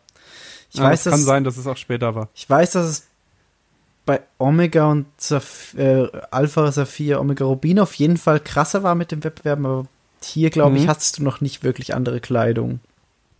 [0.70, 2.30] Ich ja, weiß, es kann sein, dass es auch später war.
[2.36, 3.07] Ich weiß, dass es
[4.08, 9.12] bei Omega und Saph äh, Alpha Saphir, Omega Rubin auf jeden Fall krasser war mit
[9.12, 9.86] dem Wettbewerb, aber
[10.24, 10.78] hier, glaube mhm.
[10.78, 12.80] ich, hattest du noch nicht wirklich andere Kleidung.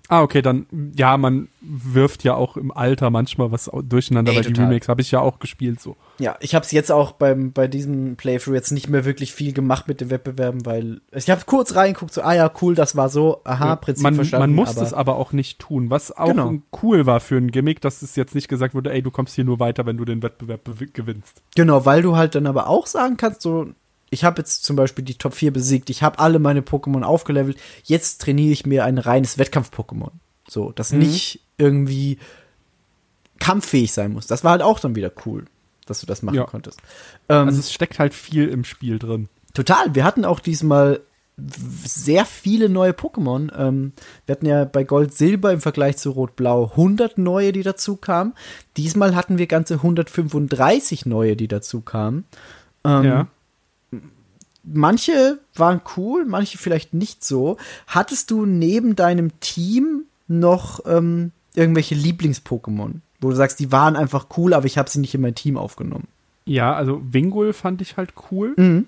[0.10, 4.44] Ah, okay, dann, ja, man wirft ja auch im Alter manchmal was durcheinander, Ey, weil
[4.44, 4.54] total.
[4.54, 5.98] die Remakes habe ich ja auch gespielt so.
[6.20, 9.54] Ja, ich habe es jetzt auch beim, bei diesem Playthrough jetzt nicht mehr wirklich viel
[9.54, 13.10] gemacht mit den Wettbewerben, weil ich habe kurz reingeguckt, so, ah ja, cool, das war
[13.10, 14.56] so, aha, Prinzip man, verstanden.
[14.56, 16.54] Man muss es aber auch nicht tun, was auch genau.
[16.82, 19.44] cool war für ein Gimmick, dass es jetzt nicht gesagt wurde, ey, du kommst hier
[19.44, 20.62] nur weiter, wenn du den Wettbewerb
[20.94, 21.44] gewinnst.
[21.56, 23.68] Genau, weil du halt dann aber auch sagen kannst, so,
[24.10, 27.58] ich habe jetzt zum Beispiel die Top 4 besiegt, ich habe alle meine Pokémon aufgelevelt,
[27.84, 30.12] jetzt trainiere ich mir ein reines Wettkampf-Pokémon.
[30.48, 31.00] So, das mhm.
[31.00, 32.20] nicht irgendwie
[33.40, 34.28] kampffähig sein muss.
[34.28, 35.46] Das war halt auch dann wieder cool,
[35.86, 36.44] dass du das machen ja.
[36.46, 36.80] konntest.
[37.30, 39.30] Ähm, also es steckt halt viel im Spiel drin.
[39.54, 39.94] Total.
[39.94, 41.02] Wir hatten auch diesmal
[41.38, 43.52] sehr viele neue Pokémon.
[43.56, 43.92] Ähm,
[44.26, 47.96] wir hatten ja bei Gold Silber im Vergleich zu Rot Blau 100 neue, die dazu
[47.96, 48.34] kamen.
[48.76, 52.26] Diesmal hatten wir ganze 135 neue, die dazu kamen.
[52.84, 53.28] Ähm, ja
[54.72, 57.58] manche waren cool, manche vielleicht nicht so.
[57.88, 64.28] Hattest du neben deinem Team noch ähm, irgendwelche Lieblings-Pokémon, wo du sagst, die waren einfach
[64.38, 66.08] cool, aber ich habe sie nicht in mein Team aufgenommen?
[66.46, 68.54] Ja, also Wingul fand ich halt cool.
[68.58, 68.86] Mhm.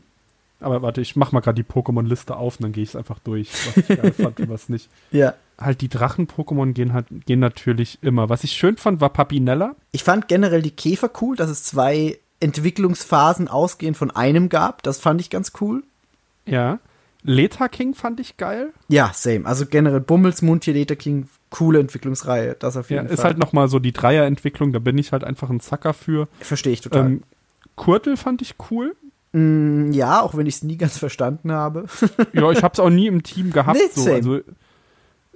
[0.61, 3.19] Aber warte, ich mach mal gerade die Pokémon-Liste auf und dann gehe ich es einfach
[3.19, 4.89] durch, was ich geil fand und was nicht.
[5.11, 5.33] Ja.
[5.57, 8.29] Halt die Drachen-Pokémon gehen halt gehen natürlich immer.
[8.29, 9.75] Was ich schön fand, war Papinella.
[9.91, 14.83] Ich fand generell die Käfer cool, dass es zwei Entwicklungsphasen ausgehend von einem gab.
[14.83, 15.83] Das fand ich ganz cool.
[16.45, 16.79] Ja.
[17.23, 18.71] Leta King fand ich geil.
[18.87, 19.45] Ja, same.
[19.45, 22.55] Also generell Bummels, Mundtier, Leta King, coole Entwicklungsreihe.
[22.57, 23.13] Das auf jeden ja, Fall.
[23.13, 26.27] Ist halt nochmal so die Dreierentwicklung, da bin ich halt einfach ein Zacker für.
[26.39, 27.05] Verstehe ich total.
[27.05, 27.23] Ähm,
[27.75, 28.95] Kurtel fand ich cool.
[29.33, 31.85] Mm, ja, auch wenn ich es nie ganz verstanden habe.
[32.33, 33.77] ja, ich habe es auch nie im Team gehabt.
[33.77, 34.11] Nee, so.
[34.11, 34.39] Also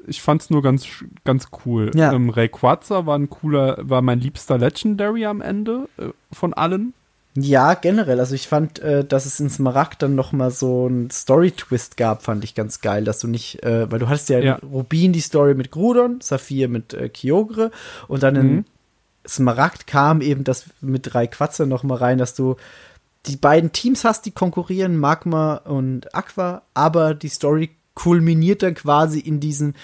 [0.07, 0.85] ich fand es nur ganz,
[1.23, 1.91] ganz cool.
[1.95, 2.13] Ja.
[2.13, 6.93] Ähm, Rayquaza war ein cooler, war mein liebster Legendary am Ende äh, von allen.
[7.35, 8.19] Ja, generell.
[8.19, 12.21] Also ich fand, äh, dass es in Smaragd dann noch mal so einen Story-Twist gab,
[12.21, 14.55] fand ich ganz geil, dass du nicht, äh, weil du hattest ja, ja.
[14.55, 17.71] in Rubin die Story mit Grudon, Saphir mit äh, Kyogre
[18.07, 18.39] und dann mhm.
[18.39, 18.65] in
[19.27, 22.57] Smaragd kam eben das mit drei Quatzer noch mal rein, dass du
[23.25, 29.19] die beiden Teams hast, die konkurrieren, Magma und Aqua, aber die Story kulminiert dann quasi
[29.19, 29.75] in diesen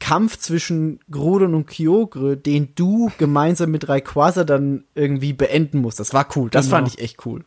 [0.00, 6.00] Kampf zwischen Grodon und Kyogre, den du gemeinsam mit Rayquaza dann irgendwie beenden musst.
[6.00, 6.50] Das war cool.
[6.50, 6.76] Das genau.
[6.76, 7.44] fand ich echt cool.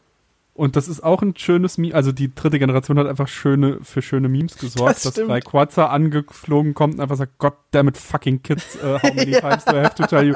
[0.58, 4.02] Und das ist auch ein schönes Meme, also die dritte Generation hat einfach schöne, für
[4.02, 8.42] schöne Memes gesorgt, das dass Rayquaza angeflogen kommt und einfach sagt, God damn it, fucking
[8.42, 10.34] kids, uh, how many times do I have to tell you?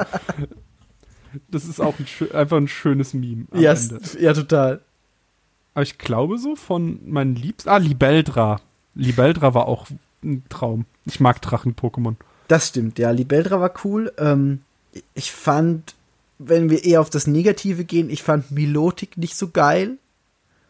[1.50, 2.06] Das ist auch ein,
[2.36, 3.46] einfach ein schönes Meme.
[3.52, 3.74] Ja,
[4.20, 4.82] ja, total.
[5.74, 8.60] Aber ich glaube so von meinen Liebsten, ah, Libeldra.
[8.94, 9.86] Libeldra war auch
[10.22, 10.86] ein Traum.
[11.04, 12.16] Ich mag Drachen-Pokémon.
[12.48, 13.10] Das stimmt, ja.
[13.10, 14.12] Libeldra war cool.
[14.18, 14.62] Ähm,
[15.14, 15.94] ich fand,
[16.38, 19.98] wenn wir eher auf das Negative gehen, ich fand Milotic nicht so geil.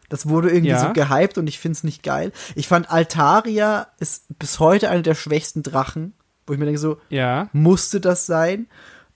[0.09, 0.87] Das wurde irgendwie ja.
[0.87, 2.33] so gehypt und ich find's nicht geil.
[2.55, 6.13] Ich fand Altaria ist bis heute einer der schwächsten Drachen,
[6.47, 7.49] wo ich mir denke so, ja.
[7.53, 8.67] musste das sein?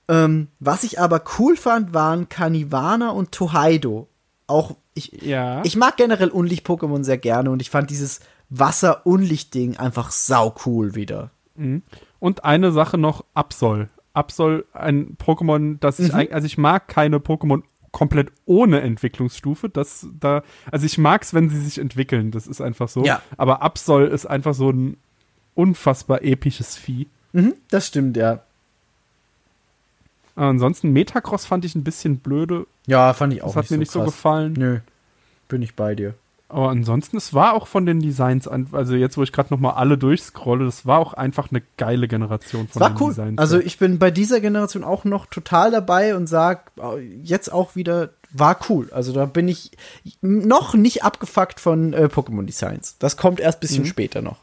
[0.09, 4.09] Ähm, was ich aber cool fand, waren Kanivana und Tohaido.
[4.47, 5.63] Auch ich, ja.
[5.65, 8.21] ich mag generell Unlicht-Pokémon sehr gerne und ich fand dieses
[8.51, 11.31] Wasser-Unlicht-Ding einfach sau cool wieder.
[11.57, 11.83] Mhm.
[12.19, 13.89] Und eine Sache noch, Absol.
[14.15, 16.29] Absol, ein Pokémon, das ich, mhm.
[16.31, 19.69] also ich mag keine Pokémon komplett ohne Entwicklungsstufe.
[19.69, 22.31] Das da, also ich mag es, wenn sie sich entwickeln.
[22.31, 23.05] Das ist einfach so.
[23.05, 23.21] Ja.
[23.37, 24.97] Aber Absol ist einfach so ein
[25.55, 27.09] unfassbar episches Vieh.
[27.33, 28.43] Mhm, das stimmt, ja.
[30.35, 32.67] Ansonsten Metacross fand ich ein bisschen blöde.
[32.87, 33.55] Ja, fand ich auch.
[33.55, 34.03] Das hat mir so nicht krass.
[34.03, 34.53] so gefallen.
[34.55, 34.81] Nö,
[35.49, 36.15] bin ich bei dir.
[36.49, 39.73] Aber ansonsten, es war auch von den Designs, also jetzt, wo ich gerade noch mal
[39.73, 43.11] alle durchscrolle, das war auch einfach eine geile Generation von war den cool.
[43.11, 43.39] Designs.
[43.39, 46.71] Also ich bin bei dieser Generation auch noch total dabei und sag
[47.23, 48.89] jetzt auch wieder, war cool.
[48.93, 49.73] Also da bin ich
[50.21, 52.97] noch nicht abgefuckt von äh, Pokémon Designs.
[52.99, 53.89] Das kommt erst ein bisschen mhm.
[53.89, 54.39] später noch.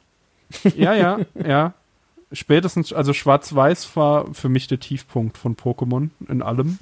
[0.75, 1.73] Ja, ja, ja.
[2.33, 6.79] Spätestens, also Schwarz-Weiß war für mich der Tiefpunkt von Pokémon in allem.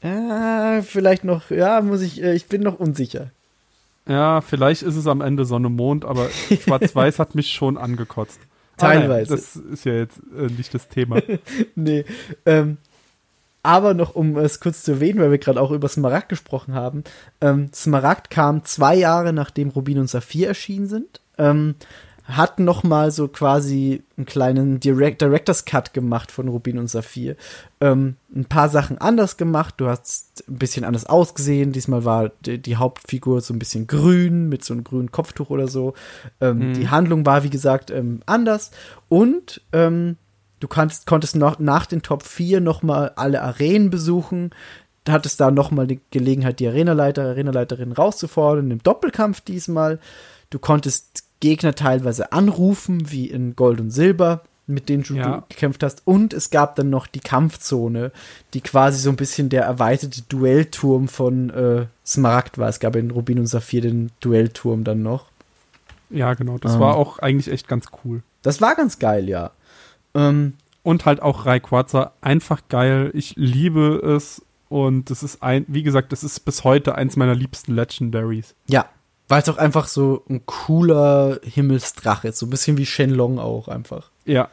[0.00, 3.30] Äh, vielleicht noch, ja, muss ich, äh, ich bin noch unsicher.
[4.06, 6.28] Ja, vielleicht ist es am Ende Sonne Mond, aber
[6.62, 8.40] Schwarz-Weiß hat mich schon angekotzt.
[8.76, 9.34] Teilweise.
[9.34, 11.22] Ah, das ist ja jetzt äh, nicht das Thema.
[11.74, 12.04] nee.
[12.44, 12.78] Ähm,
[13.62, 17.04] Aber noch, um es kurz zu erwähnen, weil wir gerade auch über Smaragd gesprochen haben.
[17.40, 21.20] Ähm, Smaragd kam zwei Jahre nachdem Rubin und Saphir erschienen sind.
[21.38, 21.76] Ähm,
[22.24, 27.36] hat noch mal so quasi einen kleinen Direct Director's Cut gemacht von Rubin und Saphir.
[27.82, 29.74] Ähm, ein paar Sachen anders gemacht.
[29.76, 31.72] Du hast ein bisschen anders ausgesehen.
[31.72, 35.68] Diesmal war die, die Hauptfigur so ein bisschen grün mit so einem grünen Kopftuch oder
[35.68, 35.92] so.
[36.40, 36.74] Ähm, mhm.
[36.74, 38.70] Die Handlung war wie gesagt ähm, anders
[39.10, 40.16] und ähm,
[40.60, 44.50] du kannst, konntest noch nach den Top 4 noch mal alle Arenen besuchen.
[45.04, 49.98] Du hattest da noch mal die Gelegenheit, die Arenaleiter, Arenaleiterin rauszufordern im Doppelkampf diesmal.
[50.48, 55.44] Du konntest Gegner teilweise anrufen, wie in Gold und Silber, mit denen du ja.
[55.50, 56.00] gekämpft hast.
[56.06, 58.12] Und es gab dann noch die Kampfzone,
[58.54, 62.70] die quasi so ein bisschen der erweiterte Duellturm von äh, Smaragd war.
[62.70, 65.26] Es gab in Rubin und Saphir den Duellturm dann noch.
[66.08, 66.56] Ja, genau.
[66.56, 66.80] Das ähm.
[66.80, 68.22] war auch eigentlich echt ganz cool.
[68.40, 69.50] Das war ganz geil, ja.
[70.14, 73.10] Ähm, und halt auch Rayquaza, einfach geil.
[73.12, 74.40] Ich liebe es.
[74.70, 78.54] Und das ist ein, wie gesagt, das ist bis heute eins meiner liebsten Legendaries.
[78.66, 78.86] Ja,
[79.28, 83.68] weil es auch einfach so ein cooler Himmelsdrache ist, so ein bisschen wie Shenlong auch
[83.68, 84.10] einfach.
[84.24, 84.48] Ja.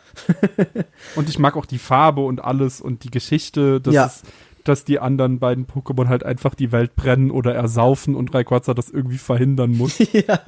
[1.15, 4.05] und ich mag auch die Farbe und alles und die Geschichte, dass, ja.
[4.05, 4.23] es,
[4.63, 8.89] dass die anderen beiden Pokémon halt einfach die Welt brennen oder ersaufen und Rayquaza das
[8.89, 9.97] irgendwie verhindern muss.
[10.13, 10.39] ja.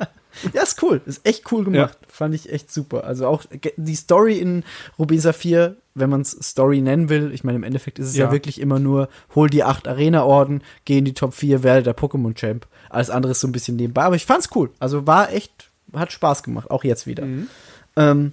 [0.53, 1.01] Ja, ist cool.
[1.05, 1.97] Ist echt cool gemacht.
[2.01, 2.07] Ja.
[2.07, 3.03] Fand ich echt super.
[3.03, 3.43] Also auch
[3.77, 4.63] die Story in
[4.97, 8.25] Rubin Saphir, wenn man es Story nennen will, ich meine, im Endeffekt ist es ja.
[8.25, 11.95] ja wirklich immer nur, hol die acht Arena-Orden, geh in die Top 4, werde der
[11.95, 12.65] Pokémon-Champ.
[12.89, 14.03] Alles andere ist so ein bisschen nebenbei.
[14.03, 14.69] Aber ich fand's cool.
[14.79, 16.71] Also war echt, hat Spaß gemacht.
[16.71, 17.25] Auch jetzt wieder.
[17.25, 17.47] Mhm.
[17.95, 18.31] Ähm,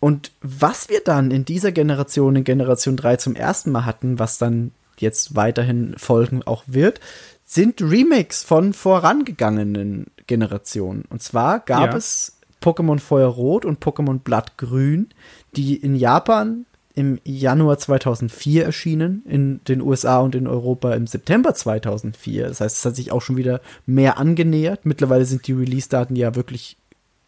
[0.00, 4.38] und was wir dann in dieser Generation, in Generation 3 zum ersten Mal hatten, was
[4.38, 7.00] dann jetzt weiterhin folgen auch wird,
[7.44, 11.04] sind Remakes von vorangegangenen Generationen.
[11.08, 11.96] Und zwar gab ja.
[11.96, 15.08] es Pokémon Feuerrot und Pokémon Blattgrün,
[15.56, 21.54] die in Japan im Januar 2004 erschienen, in den USA und in Europa im September
[21.54, 22.48] 2004.
[22.48, 24.86] Das heißt, es hat sich auch schon wieder mehr angenähert.
[24.86, 26.78] Mittlerweile sind die Release-Daten ja wirklich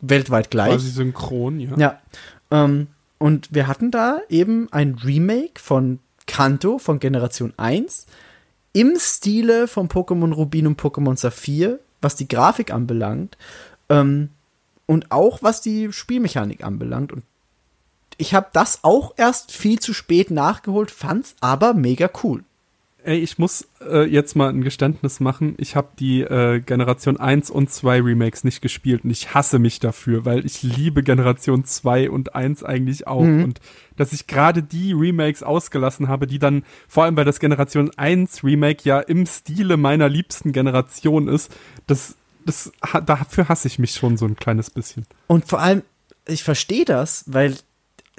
[0.00, 0.72] weltweit gleich.
[0.72, 1.76] Quasi synchron, ja.
[1.76, 2.00] Ja.
[2.50, 2.86] Ähm,
[3.18, 8.06] und wir hatten da eben ein Remake von Kanto von Generation 1
[8.72, 13.36] im Stile von Pokémon Rubin und Pokémon Saphir, was die Grafik anbelangt.
[13.88, 14.30] Ähm,
[14.86, 17.12] und auch was die Spielmechanik anbelangt.
[17.12, 17.22] Und
[18.16, 22.42] ich habe das auch erst viel zu spät nachgeholt, fand's aber mega cool.
[23.08, 25.54] Ey, ich muss äh, jetzt mal ein Geständnis machen.
[25.56, 29.80] Ich habe die äh, Generation 1 und 2 Remakes nicht gespielt und ich hasse mich
[29.80, 33.22] dafür, weil ich liebe Generation 2 und 1 eigentlich auch.
[33.22, 33.44] Mhm.
[33.44, 33.60] Und
[33.96, 38.44] dass ich gerade die Remakes ausgelassen habe, die dann, vor allem weil das Generation 1
[38.44, 41.50] Remake ja im Stile meiner liebsten Generation ist,
[41.86, 42.72] das, das,
[43.06, 45.06] dafür hasse ich mich schon so ein kleines bisschen.
[45.28, 45.80] Und vor allem,
[46.26, 47.56] ich verstehe das, weil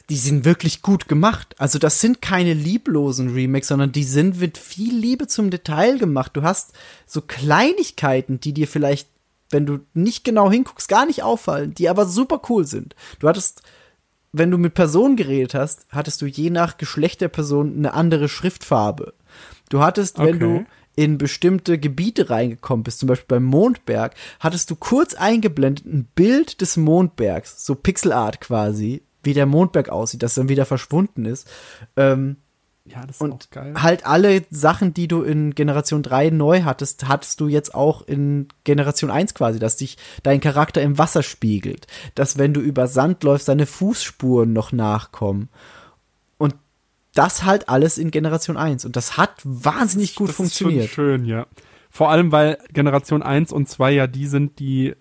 [0.10, 1.56] die sind wirklich gut gemacht.
[1.58, 6.32] Also das sind keine lieblosen Remakes, sondern die sind mit viel Liebe zum Detail gemacht.
[6.36, 6.74] Du hast
[7.06, 9.08] so Kleinigkeiten, die dir vielleicht,
[9.50, 12.96] wenn du nicht genau hinguckst, gar nicht auffallen, die aber super cool sind.
[13.20, 13.64] Du hattest,
[14.32, 18.30] wenn du mit Personen geredet hast, hattest du je nach Geschlecht der Person eine andere
[18.30, 19.14] Schriftfarbe.
[19.70, 20.28] Du hattest, okay.
[20.28, 25.86] wenn du in bestimmte Gebiete reingekommen bist, zum Beispiel beim Mondberg, hattest du kurz eingeblendet
[25.86, 31.26] ein Bild des Mondbergs, so Pixelart quasi, wie der Mondberg aussieht, das dann wieder verschwunden
[31.26, 31.50] ist.
[31.96, 32.38] Ähm,
[32.86, 33.74] ja, das ist und auch geil.
[33.78, 38.48] Halt alle Sachen, die du in Generation 3 neu hattest, hattest du jetzt auch in
[38.64, 41.88] Generation 1 quasi, dass dich dein Charakter im Wasser spiegelt.
[42.16, 45.50] Dass wenn du über Sand läufst, deine Fußspuren noch nachkommen.
[46.38, 46.56] Und
[47.14, 48.86] das halt alles in Generation 1.
[48.86, 50.86] Und das hat wahnsinnig gut das funktioniert.
[50.86, 51.46] Ist schon schön, ja.
[51.92, 54.96] Vor allem, weil Generation 1 und 2 ja die sind, die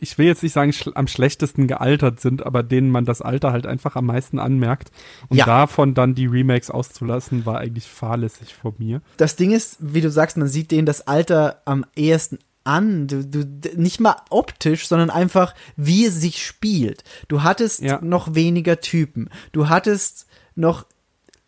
[0.00, 3.52] ich will jetzt nicht sagen, schl am schlechtesten gealtert sind, aber denen man das Alter
[3.52, 4.90] halt einfach am meisten anmerkt.
[5.28, 5.44] Und ja.
[5.44, 9.02] davon dann die Remakes auszulassen, war eigentlich fahrlässig von mir.
[9.18, 13.06] Das Ding ist, wie du sagst, man sieht denen das Alter am ehesten an.
[13.06, 13.44] Du, du,
[13.76, 17.04] nicht mal optisch, sondern einfach, wie es sich spielt.
[17.28, 18.00] Du hattest ja.
[18.02, 19.28] noch weniger Typen.
[19.52, 20.86] Du hattest noch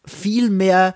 [0.05, 0.95] viel mehr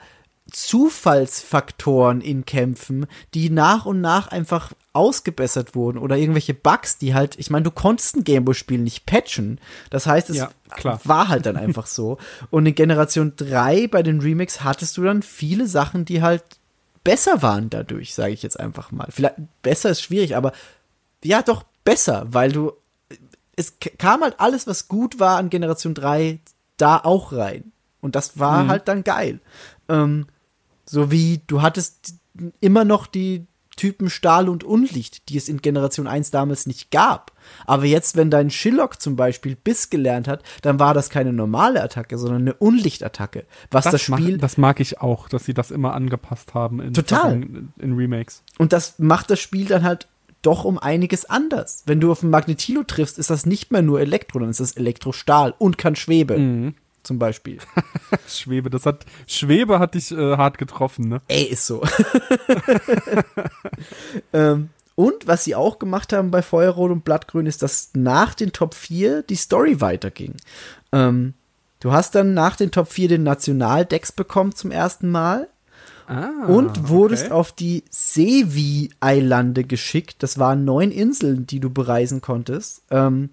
[0.51, 7.39] Zufallsfaktoren in Kämpfen, die nach und nach einfach ausgebessert wurden oder irgendwelche Bugs, die halt,
[7.39, 9.61] ich meine, du konntest ein Gameboy-Spiel nicht patchen.
[9.91, 10.51] Das heißt, es ja,
[11.05, 12.19] war halt dann einfach so.
[12.51, 16.43] Und in Generation 3 bei den Remakes hattest du dann viele Sachen, die halt
[17.05, 19.07] besser waren dadurch, sage ich jetzt einfach mal.
[19.11, 20.53] Vielleicht besser ist schwierig, aber
[21.23, 22.73] ja, doch besser, weil du
[23.57, 26.41] es kam halt alles, was gut war an Generation 3
[26.77, 27.73] da auch rein.
[28.01, 28.69] Und das war mhm.
[28.69, 29.41] halt dann geil.
[29.89, 30.27] Ähm,
[30.85, 32.15] so wie du hattest
[32.61, 33.47] immer noch die
[33.77, 37.33] Typen Stahl und Unlicht, die es in Generation 1 damals nicht gab.
[37.67, 41.83] Aber jetzt, wenn dein Shillock zum Beispiel Biss gelernt hat, dann war das keine normale
[41.83, 43.45] Attacke, sondern eine Unlichtattacke.
[43.71, 44.33] Was das, das Spiel.
[44.33, 47.35] Mag, das mag ich auch, dass sie das immer angepasst haben in, total.
[47.35, 48.43] in, in Remakes.
[48.59, 50.09] Und das macht das Spiel dann halt
[50.43, 51.83] doch um einiges anders.
[51.87, 54.73] Wenn du auf ein Magnetilo triffst, ist das nicht mehr nur Elektro, dann ist das
[54.73, 56.39] Elektrostahl und kann Schwebe.
[56.39, 56.75] Mhm.
[57.07, 57.59] Zum Beispiel.
[58.27, 61.21] Schwebe, das hat, Schwebe hat dich äh, hart getroffen, ne?
[61.29, 61.85] Ey, ist so.
[64.33, 68.51] ähm, und was sie auch gemacht haben bei Feuerrot und Blattgrün ist, dass nach den
[68.51, 70.35] Top 4 die Story weiterging.
[70.91, 71.35] Ähm,
[71.79, 75.47] du hast dann nach den Top 4 den Nationaldex bekommen zum ersten Mal.
[76.09, 77.35] Ah, und wurdest okay.
[77.35, 80.25] auf die Sevi-Eilande geschickt.
[80.25, 82.83] Das waren neun Inseln, die du bereisen konntest.
[82.91, 83.31] Ähm,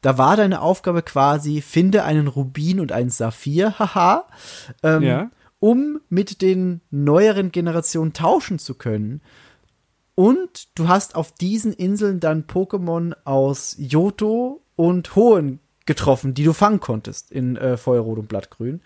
[0.00, 4.26] da war deine Aufgabe quasi, finde einen Rubin und einen Saphir, haha,
[4.82, 5.30] ähm, ja.
[5.58, 9.20] um mit den neueren Generationen tauschen zu können.
[10.14, 16.52] Und du hast auf diesen Inseln dann Pokémon aus Johto und Hohen getroffen, die du
[16.52, 18.80] fangen konntest in äh, Feuerrot und Blattgrün.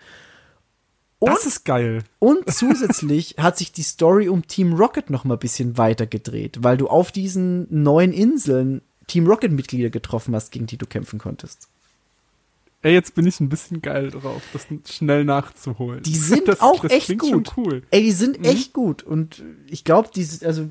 [1.19, 2.03] Und, das ist geil.
[2.19, 6.59] Und zusätzlich hat sich die Story um Team Rocket noch mal ein bisschen weiter gedreht,
[6.61, 11.19] weil du auf diesen neuen Inseln Team Rocket Mitglieder getroffen hast, gegen die du kämpfen
[11.19, 11.67] konntest.
[12.81, 16.03] Ey, jetzt bin ich ein bisschen geil drauf, das schnell nachzuholen.
[16.03, 17.53] Die sind das, auch das echt gut.
[17.55, 17.83] Cool.
[17.91, 18.45] Ey, die sind mhm.
[18.45, 20.69] echt gut und ich glaube, die also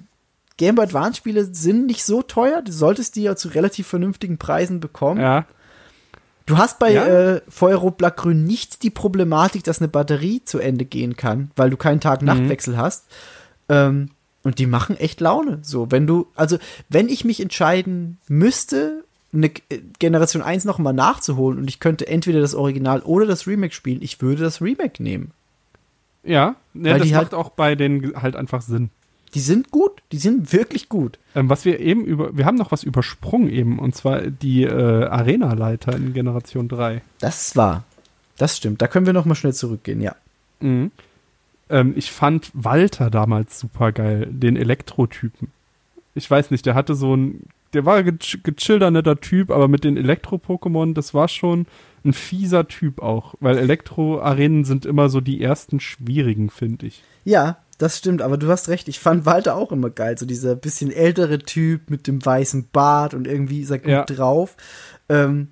[0.59, 2.61] Game Boy Advance Spiele sind nicht so teuer.
[2.61, 5.20] Du solltest die ja zu relativ vernünftigen Preisen bekommen.
[5.20, 5.47] Ja.
[6.45, 7.07] Du hast bei ja.
[7.07, 11.78] äh, Feuerrot Blattgrün nicht die Problematik, dass eine Batterie zu Ende gehen kann, weil du
[11.78, 12.78] keinen Tag-Nacht-Wechsel mhm.
[12.78, 13.07] hast.
[13.68, 14.11] Ähm,
[14.43, 15.59] und die machen echt Laune.
[15.62, 19.51] So, wenn du, also, wenn ich mich entscheiden müsste, eine
[19.99, 24.20] Generation 1 nochmal nachzuholen und ich könnte entweder das Original oder das Remake spielen, ich
[24.20, 25.30] würde das Remake nehmen.
[26.22, 28.90] Ja, ja das macht halt, auch bei denen halt einfach Sinn.
[29.34, 31.18] Die sind gut, die sind wirklich gut.
[31.34, 35.05] Ähm, was wir eben über, wir haben noch was übersprungen eben, und zwar die äh,
[35.05, 37.01] Arena-Leiter in Generation 3.
[37.18, 37.84] Das war,
[38.36, 38.82] das stimmt.
[38.82, 40.14] Da können wir noch mal schnell zurückgehen, ja.
[40.61, 40.90] Mhm.
[41.73, 45.49] Ähm, ich fand Walter damals super geil, den Elektrotypen.
[46.14, 49.83] Ich weiß nicht, der hatte so ein, der war ein gechillter, netter Typ, aber mit
[49.83, 51.66] den Elektro-Pokémon, das war schon
[52.05, 57.03] ein fieser Typ auch, weil Elektro-Arenen sind immer so die ersten schwierigen, finde ich.
[57.25, 60.18] Ja, das stimmt, aber du hast recht, ich fand Walter auch immer geil.
[60.18, 64.05] So dieser bisschen ältere Typ mit dem weißen Bart und irgendwie ist er gut ja.
[64.05, 64.57] drauf.
[65.09, 65.49] Ähm,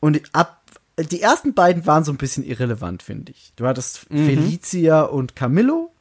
[0.00, 0.57] und ab,
[0.98, 3.52] die ersten beiden waren so ein bisschen irrelevant, finde ich.
[3.56, 4.26] Du hattest mhm.
[4.26, 5.92] Felicia und Camillo,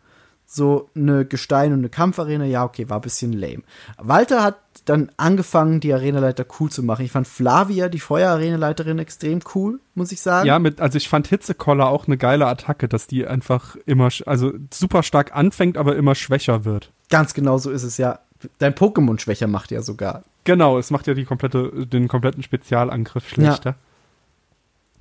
[0.46, 3.64] so eine Gestein- und eine Kampfarena, ja, okay, war ein bisschen lame.
[3.98, 7.04] Walter hat dann angefangen, die Arenaleiter cool zu machen.
[7.04, 10.48] Ich fand Flavia, die Feuerarenaleiterin, extrem cool, muss ich sagen.
[10.48, 14.54] Ja, mit, also ich fand Hitzekoller auch eine geile Attacke, dass die einfach immer, also
[14.74, 16.92] super stark anfängt, aber immer schwächer wird.
[17.10, 18.20] Ganz genau so ist es, ja.
[18.60, 20.24] Dein Pokémon schwächer macht ja sogar.
[20.46, 23.72] Genau, es macht ja die komplette, den kompletten Spezialangriff schlechter.
[23.72, 23.76] Ja.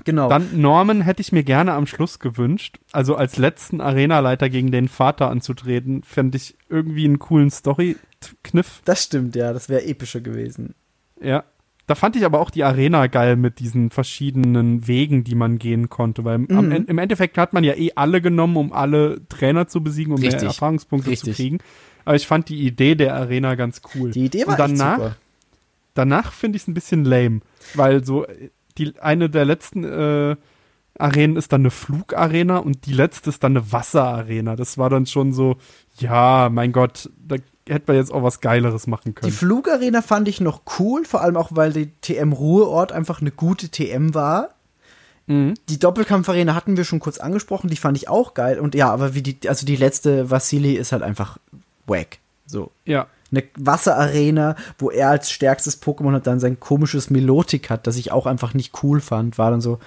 [0.06, 0.28] Genau.
[0.28, 2.78] Dann Norman hätte ich mir gerne am Schluss gewünscht.
[2.92, 8.82] Also als letzten Arenaleiter gegen den Vater anzutreten, fände ich irgendwie einen coolen Story-Kniff.
[8.84, 10.74] Das stimmt, ja, das wäre epischer gewesen.
[11.20, 11.44] Ja.
[11.88, 15.88] Da fand ich aber auch die Arena geil mit diesen verschiedenen Wegen, die man gehen
[15.88, 16.50] konnte, weil mhm.
[16.50, 20.20] am, im Endeffekt hat man ja eh alle genommen, um alle Trainer zu besiegen, um
[20.20, 20.40] Richtig.
[20.40, 21.34] mehr Erfahrungspunkte Richtig.
[21.34, 21.58] zu kriegen.
[22.04, 24.12] Aber ich fand die Idee der Arena ganz cool.
[24.12, 25.16] Die Idee war Und danach, super.
[25.94, 27.40] Danach finde ich es ein bisschen lame,
[27.74, 28.26] weil so
[28.78, 30.36] die eine der letzten äh,
[30.98, 34.56] Arenen ist dann eine Flugarena und die letzte ist dann eine Wasserarena.
[34.56, 35.56] Das war dann schon so,
[35.98, 37.36] ja, mein Gott, da
[37.68, 39.30] hätte man jetzt auch was Geileres machen können.
[39.30, 43.30] Die Flugarena fand ich noch cool, vor allem auch, weil die TM Ruheort einfach eine
[43.30, 44.50] gute TM war.
[45.26, 45.54] Mhm.
[45.68, 48.60] Die Doppelkampfarena hatten wir schon kurz angesprochen, die fand ich auch geil.
[48.60, 51.38] Und ja, aber wie die, also die letzte Vasili ist halt einfach
[51.86, 52.18] wack.
[52.46, 52.70] So.
[52.84, 57.96] Ja eine Wasserarena, wo er als stärkstes Pokémon hat dann sein komisches Melotik hat, das
[57.96, 59.78] ich auch einfach nicht cool fand, war dann so,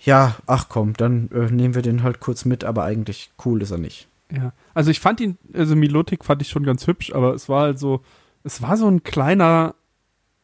[0.00, 3.70] ja, ach komm, dann äh, nehmen wir den halt kurz mit, aber eigentlich cool ist
[3.70, 4.08] er nicht.
[4.30, 7.62] Ja, also ich fand ihn, also Melotik fand ich schon ganz hübsch, aber es war
[7.62, 8.02] halt so,
[8.44, 9.74] es war so ein kleiner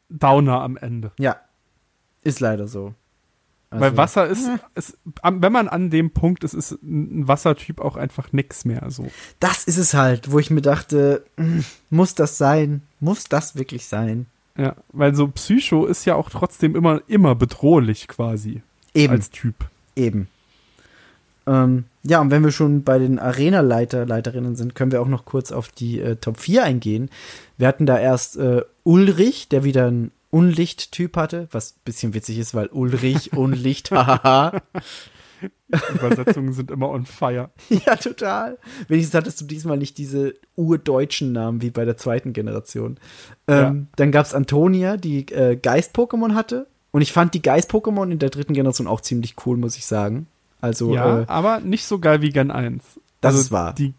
[0.08, 1.12] Downer am Ende.
[1.18, 1.36] Ja,
[2.22, 2.94] ist leider so.
[3.74, 7.96] Also, Weil Wasser ist, ist, wenn man an dem Punkt ist, ist ein Wassertyp auch
[7.96, 9.10] einfach nix mehr so.
[9.40, 12.82] Das ist es halt, wo ich mir dachte, hm, muss das sein?
[13.00, 14.26] Muss das wirklich sein?
[14.56, 18.62] Ja, weil so Psycho ist ja auch trotzdem immer, immer bedrohlich quasi.
[18.94, 19.12] Eben.
[19.12, 19.56] Als Typ.
[19.96, 20.28] Eben.
[21.48, 25.24] Ähm, ja, und wenn wir schon bei den Arena-Leiter, Leiterinnen sind, können wir auch noch
[25.24, 27.10] kurz auf die äh, Top 4 eingehen.
[27.58, 32.38] Wir hatten da erst äh, Ulrich, der wieder ein Unlicht-Typ hatte, was ein bisschen witzig
[32.38, 34.62] ist, weil Ulrich, Unlicht, hahaha.
[35.94, 37.50] Übersetzungen sind immer on fire.
[37.68, 38.58] Ja, total.
[38.88, 42.98] Wenigstens hattest du diesmal nicht diese urdeutschen Namen wie bei der zweiten Generation.
[43.46, 43.74] Ähm, ja.
[43.94, 46.66] Dann gab es Antonia, die äh, Geist-Pokémon hatte.
[46.90, 50.26] Und ich fand die Geist-Pokémon in der dritten Generation auch ziemlich cool, muss ich sagen.
[50.60, 52.82] Also, ja, äh, aber nicht so geil wie Gen 1.
[53.20, 53.74] Das also ist wahr.
[53.74, 53.94] Die,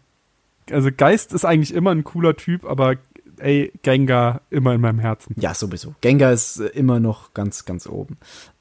[0.70, 2.96] also Geist ist eigentlich immer ein cooler Typ, aber
[3.38, 5.34] ey, Gengar immer in meinem Herzen.
[5.38, 5.94] Ja, sowieso.
[6.00, 8.18] Gengar ist äh, immer noch ganz, ganz oben.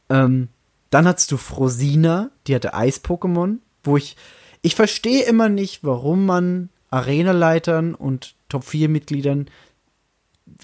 [0.10, 0.50] Ähm,
[0.90, 4.16] dann hattest du Frosina, die hatte Eis-Pokémon, wo ich,
[4.62, 9.50] ich verstehe immer nicht, warum man Arena-Leitern und Top-4-Mitgliedern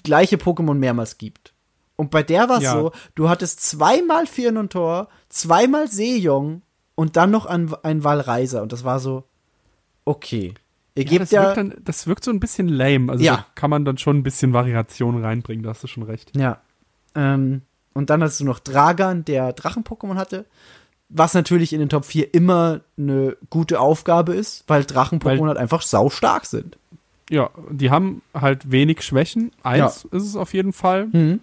[0.02, 1.52] gleiche Pokémon mehrmals gibt.
[1.96, 2.72] Und bei der war es ja.
[2.72, 4.26] so, du hattest zweimal
[4.68, 6.62] Tor, zweimal Seejong
[6.94, 8.62] und dann noch ein, ein Walreiser.
[8.62, 9.24] Und das war so,
[10.04, 10.54] okay.
[10.94, 13.10] Ihr ja, gebt das, ja wirkt dann, das wirkt so ein bisschen lame.
[13.10, 13.46] Also ja.
[13.54, 16.36] kann man dann schon ein bisschen Variation reinbringen, da hast du schon recht.
[16.36, 16.60] Ja.
[17.14, 17.62] Ähm,
[17.94, 20.46] und dann hast du noch Dragan, der Drachen-Pokémon hatte.
[21.08, 25.82] Was natürlich in den Top 4 immer eine gute Aufgabe ist, weil Drachen-Pokémon halt einfach
[25.82, 26.78] sau stark sind.
[27.30, 29.52] Ja, die haben halt wenig Schwächen.
[29.62, 30.16] Eins ja.
[30.16, 31.06] ist es auf jeden Fall.
[31.06, 31.40] Mhm.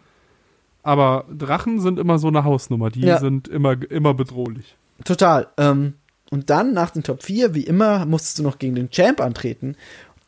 [0.84, 2.90] Aber Drachen sind immer so eine Hausnummer.
[2.90, 3.20] Die ja.
[3.20, 4.76] sind immer, immer bedrohlich.
[5.04, 5.48] Total.
[5.58, 5.96] Ähm,
[6.32, 9.76] und dann nach den Top 4, wie immer, musstest du noch gegen den Champ antreten,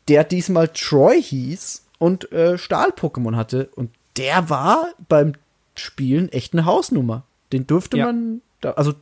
[0.07, 3.69] der diesmal Troy hieß und äh, Stahl-Pokémon hatte.
[3.75, 5.33] Und der war beim
[5.75, 7.23] Spielen echt eine Hausnummer.
[7.53, 8.07] Den dürfte ja.
[8.07, 8.41] man.
[8.61, 8.93] Da, also,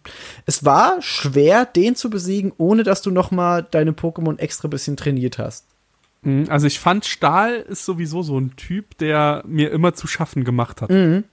[0.46, 4.96] es war schwer, den zu besiegen, ohne dass du noch mal deine Pokémon extra bisschen
[4.96, 5.66] trainiert hast.
[6.22, 10.44] Mhm, also, ich fand, Stahl ist sowieso so ein Typ, der mir immer zu schaffen
[10.44, 10.90] gemacht hat.
[10.90, 11.24] Mhm.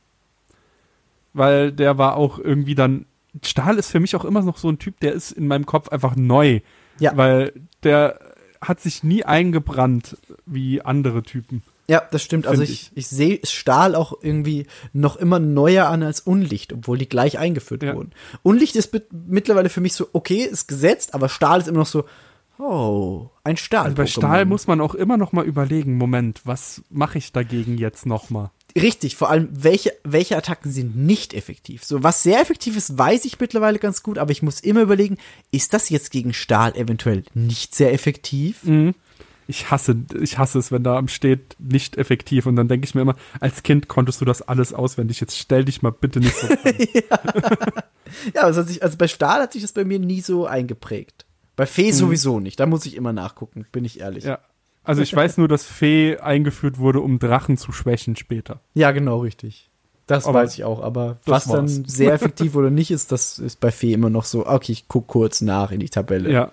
[1.35, 3.07] Weil der war auch irgendwie dann
[3.45, 5.89] Stahl ist für mich auch immer noch so ein Typ, der ist in meinem Kopf
[5.89, 6.61] einfach neu.
[6.99, 7.17] Ja.
[7.17, 8.19] Weil der
[8.61, 10.17] hat sich nie eingebrannt
[10.47, 11.63] wie andere Typen.
[11.89, 12.47] Ja, das stimmt.
[12.47, 16.99] Also ich, ich, ich sehe Stahl auch irgendwie noch immer neuer an als Unlicht, obwohl
[16.99, 17.95] die gleich eingeführt ja.
[17.95, 18.13] wurden.
[18.43, 22.05] Unlicht ist mittlerweile für mich so, okay, ist gesetzt, aber Stahl ist immer noch so,
[22.59, 23.85] oh, ein Stahl.
[23.85, 27.79] Also bei Stahl muss man auch immer noch mal überlegen, Moment, was mache ich dagegen
[27.79, 28.51] jetzt noch mal?
[28.77, 31.85] Richtig, vor allem, welche, welche Attacken sind nicht effektiv?
[31.85, 35.17] So, was sehr effektiv ist, weiß ich mittlerweile ganz gut, aber ich muss immer überlegen,
[35.51, 38.65] ist das jetzt gegen Stahl eventuell nicht sehr effektiv?
[38.65, 38.95] Mhm.
[39.49, 42.47] Ich hasse, ich hasse es, wenn da steht, nicht effektiv.
[42.47, 45.21] Und dann denke ich mir immer, als Kind konntest du das alles auswendig.
[45.21, 46.49] Jetzt stell dich mal bitte nicht so
[46.95, 47.21] ja,
[48.35, 51.27] ja also, also bei Stahl hat sich das bei mir nie so eingeprägt.
[51.55, 51.93] Bei Fee mhm.
[51.93, 52.59] sowieso nicht.
[52.59, 54.25] Da muss ich immer nachgucken, bin ich ehrlich.
[54.25, 54.41] Ja,
[54.87, 58.61] also ich weiß nur, dass Fee eingeführt wurde, um Drachen zu schwächen später.
[58.75, 59.69] Ja, genau, richtig.
[60.07, 63.59] Das aber weiß ich auch, aber was dann sehr effektiv oder nicht ist, das ist
[63.59, 66.31] bei Fee immer noch so, okay, ich gucke kurz nach in die Tabelle.
[66.31, 66.53] Ja.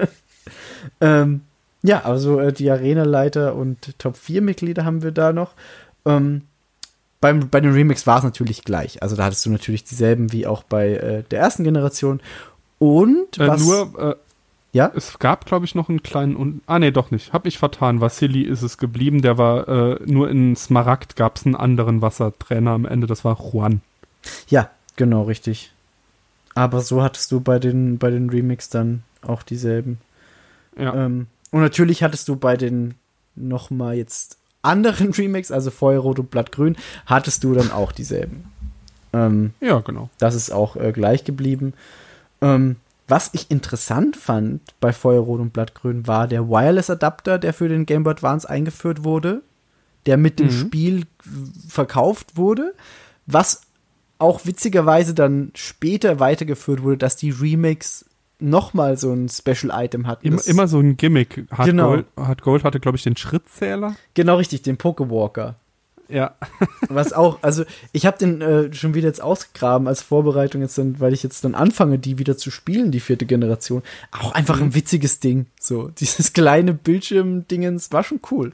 [1.00, 1.40] ähm,
[1.82, 5.54] ja, also äh, die Arena-Leiter und Top-4-Mitglieder haben wir da noch.
[6.04, 6.42] Ähm,
[7.22, 9.02] beim, bei den Remix war es natürlich gleich.
[9.02, 12.20] Also da hattest du natürlich dieselben wie auch bei äh, der ersten Generation.
[12.78, 14.14] Und äh, was, nur, äh,
[14.72, 14.90] ja?
[14.94, 16.34] Es gab, glaube ich, noch einen kleinen.
[16.34, 17.32] Un ah, nee, doch nicht.
[17.32, 18.00] Hab ich vertan.
[18.00, 19.22] Vasili ist es geblieben.
[19.22, 23.06] Der war äh, nur in Smaragd gab es einen anderen Wassertrainer am Ende.
[23.06, 23.82] Das war Juan.
[24.48, 25.72] Ja, genau, richtig.
[26.54, 29.98] Aber so hattest du bei den, bei den Remix dann auch dieselben.
[30.78, 30.94] Ja.
[30.94, 32.94] Ähm, und natürlich hattest du bei den
[33.34, 38.44] nochmal jetzt anderen Remix, also Feuerrot und Blattgrün, hattest du dann auch dieselben.
[39.12, 40.08] Ähm, ja, genau.
[40.18, 41.74] Das ist auch äh, gleich geblieben.
[42.40, 42.76] Ähm,
[43.12, 48.04] was ich interessant fand bei Feuerrot und Blattgrün war der Wireless-Adapter, der für den Game
[48.04, 49.42] Boy Advance eingeführt wurde,
[50.06, 50.52] der mit dem mhm.
[50.52, 51.02] Spiel
[51.68, 52.72] verkauft wurde,
[53.26, 53.64] was
[54.18, 58.06] auch witzigerweise dann später weitergeführt wurde, dass die Remakes
[58.38, 60.28] nochmal so ein Special Item hatten.
[60.28, 61.44] Immer, immer so ein Gimmick.
[61.50, 61.88] Hard, genau.
[61.88, 63.94] Gold, Hard Gold hatte, glaube ich, den Schrittzähler.
[64.14, 65.56] Genau richtig, den Pokewalker.
[66.12, 66.34] Ja.
[66.88, 71.00] Was auch, also ich habe den äh, schon wieder jetzt ausgegraben als Vorbereitung jetzt dann,
[71.00, 73.82] weil ich jetzt dann anfange, die wieder zu spielen, die vierte Generation.
[74.12, 74.74] Auch einfach ein mhm.
[74.74, 75.46] witziges Ding.
[75.58, 78.52] So, dieses kleine Bildschirmdingens war schon cool.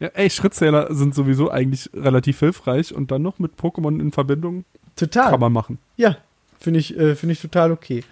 [0.00, 4.64] Ja, ey, Schrittzähler sind sowieso eigentlich relativ hilfreich und dann noch mit Pokémon in Verbindung.
[4.96, 5.30] Total.
[5.30, 5.78] Kann man machen.
[5.96, 6.16] Ja,
[6.58, 8.02] finde ich, äh, finde ich total okay.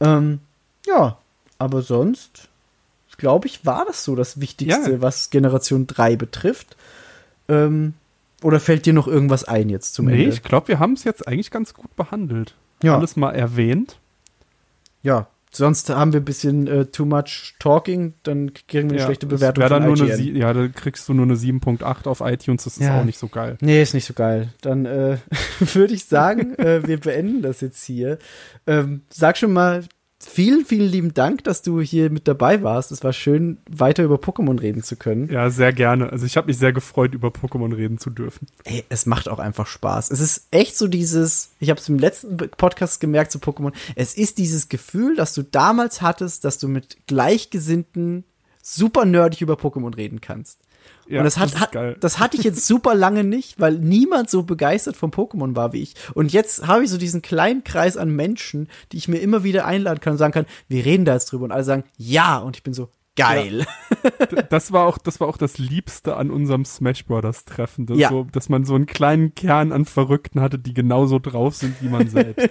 [0.00, 0.40] Ähm,
[0.86, 1.16] ja,
[1.58, 2.48] aber sonst,
[3.16, 5.00] glaube ich, war das so das Wichtigste, ja.
[5.00, 6.76] was Generation 3 betrifft.
[7.48, 7.94] Ähm,
[8.44, 10.24] oder fällt dir noch irgendwas ein jetzt zum nee, Ende?
[10.24, 12.54] Nee, ich glaube, wir haben es jetzt eigentlich ganz gut behandelt.
[12.82, 12.96] Ja.
[12.96, 13.98] Alles mal erwähnt.
[15.02, 19.04] Ja, sonst haben wir ein bisschen äh, too much talking, dann kriegen wir eine ja,
[19.06, 22.76] schlechte Bewertung dann nur Eine, ja, da kriegst du nur eine 7.8 auf iTunes, das
[22.76, 23.00] ist ja.
[23.00, 23.56] auch nicht so geil.
[23.60, 24.52] Nee, ist nicht so geil.
[24.60, 25.16] Dann äh,
[25.60, 28.18] würde ich sagen, äh, wir beenden das jetzt hier.
[28.66, 29.84] Ähm, sag schon mal
[30.26, 32.92] vielen, vielen lieben Dank, dass du hier mit dabei warst.
[32.92, 35.30] Es war schön, weiter über Pokémon reden zu können.
[35.30, 36.10] Ja, sehr gerne.
[36.10, 38.46] Also ich habe mich sehr gefreut, über Pokémon reden zu dürfen.
[38.64, 40.10] Ey, es macht auch einfach Spaß.
[40.10, 44.14] Es ist echt so dieses, ich habe es im letzten Podcast gemerkt zu Pokémon, es
[44.14, 48.24] ist dieses Gefühl, das du damals hattest, dass du mit Gleichgesinnten
[48.62, 50.58] super nerdig über Pokémon reden kannst.
[51.08, 54.30] Ja, und das, hat, das, hat, das hatte ich jetzt super lange nicht, weil niemand
[54.30, 55.94] so begeistert vom Pokémon war wie ich.
[56.14, 59.66] Und jetzt habe ich so diesen kleinen Kreis an Menschen, die ich mir immer wieder
[59.66, 61.44] einladen kann und sagen kann, wir reden da jetzt drüber.
[61.44, 62.38] Und alle sagen, ja.
[62.38, 63.60] Und ich bin so, geil.
[63.60, 63.66] Ja.
[64.50, 68.10] Das war auch, das war auch das Liebste an unserem Smash Brothers Treffen, dass, ja.
[68.10, 71.88] so, dass man so einen kleinen Kern an Verrückten hatte, die genauso drauf sind wie
[71.88, 72.50] man selbst.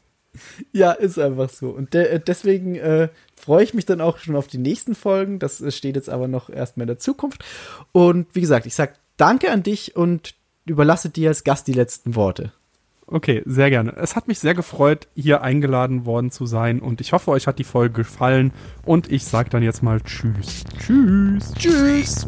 [0.72, 1.70] ja, ist einfach so.
[1.70, 5.38] Und de deswegen äh, freue ich mich dann auch schon auf die nächsten Folgen.
[5.38, 7.44] Das steht jetzt aber noch erstmal in der Zukunft.
[7.92, 10.34] Und wie gesagt, ich sage danke an dich und
[10.66, 12.52] überlasse dir als Gast die letzten Worte.
[13.06, 13.94] Okay, sehr gerne.
[13.96, 17.58] Es hat mich sehr gefreut, hier eingeladen worden zu sein und ich hoffe, euch hat
[17.58, 18.52] die Folge gefallen
[18.84, 20.64] und ich sage dann jetzt mal Tschüss.
[20.78, 21.52] Tschüss.
[21.58, 22.26] Tschüss.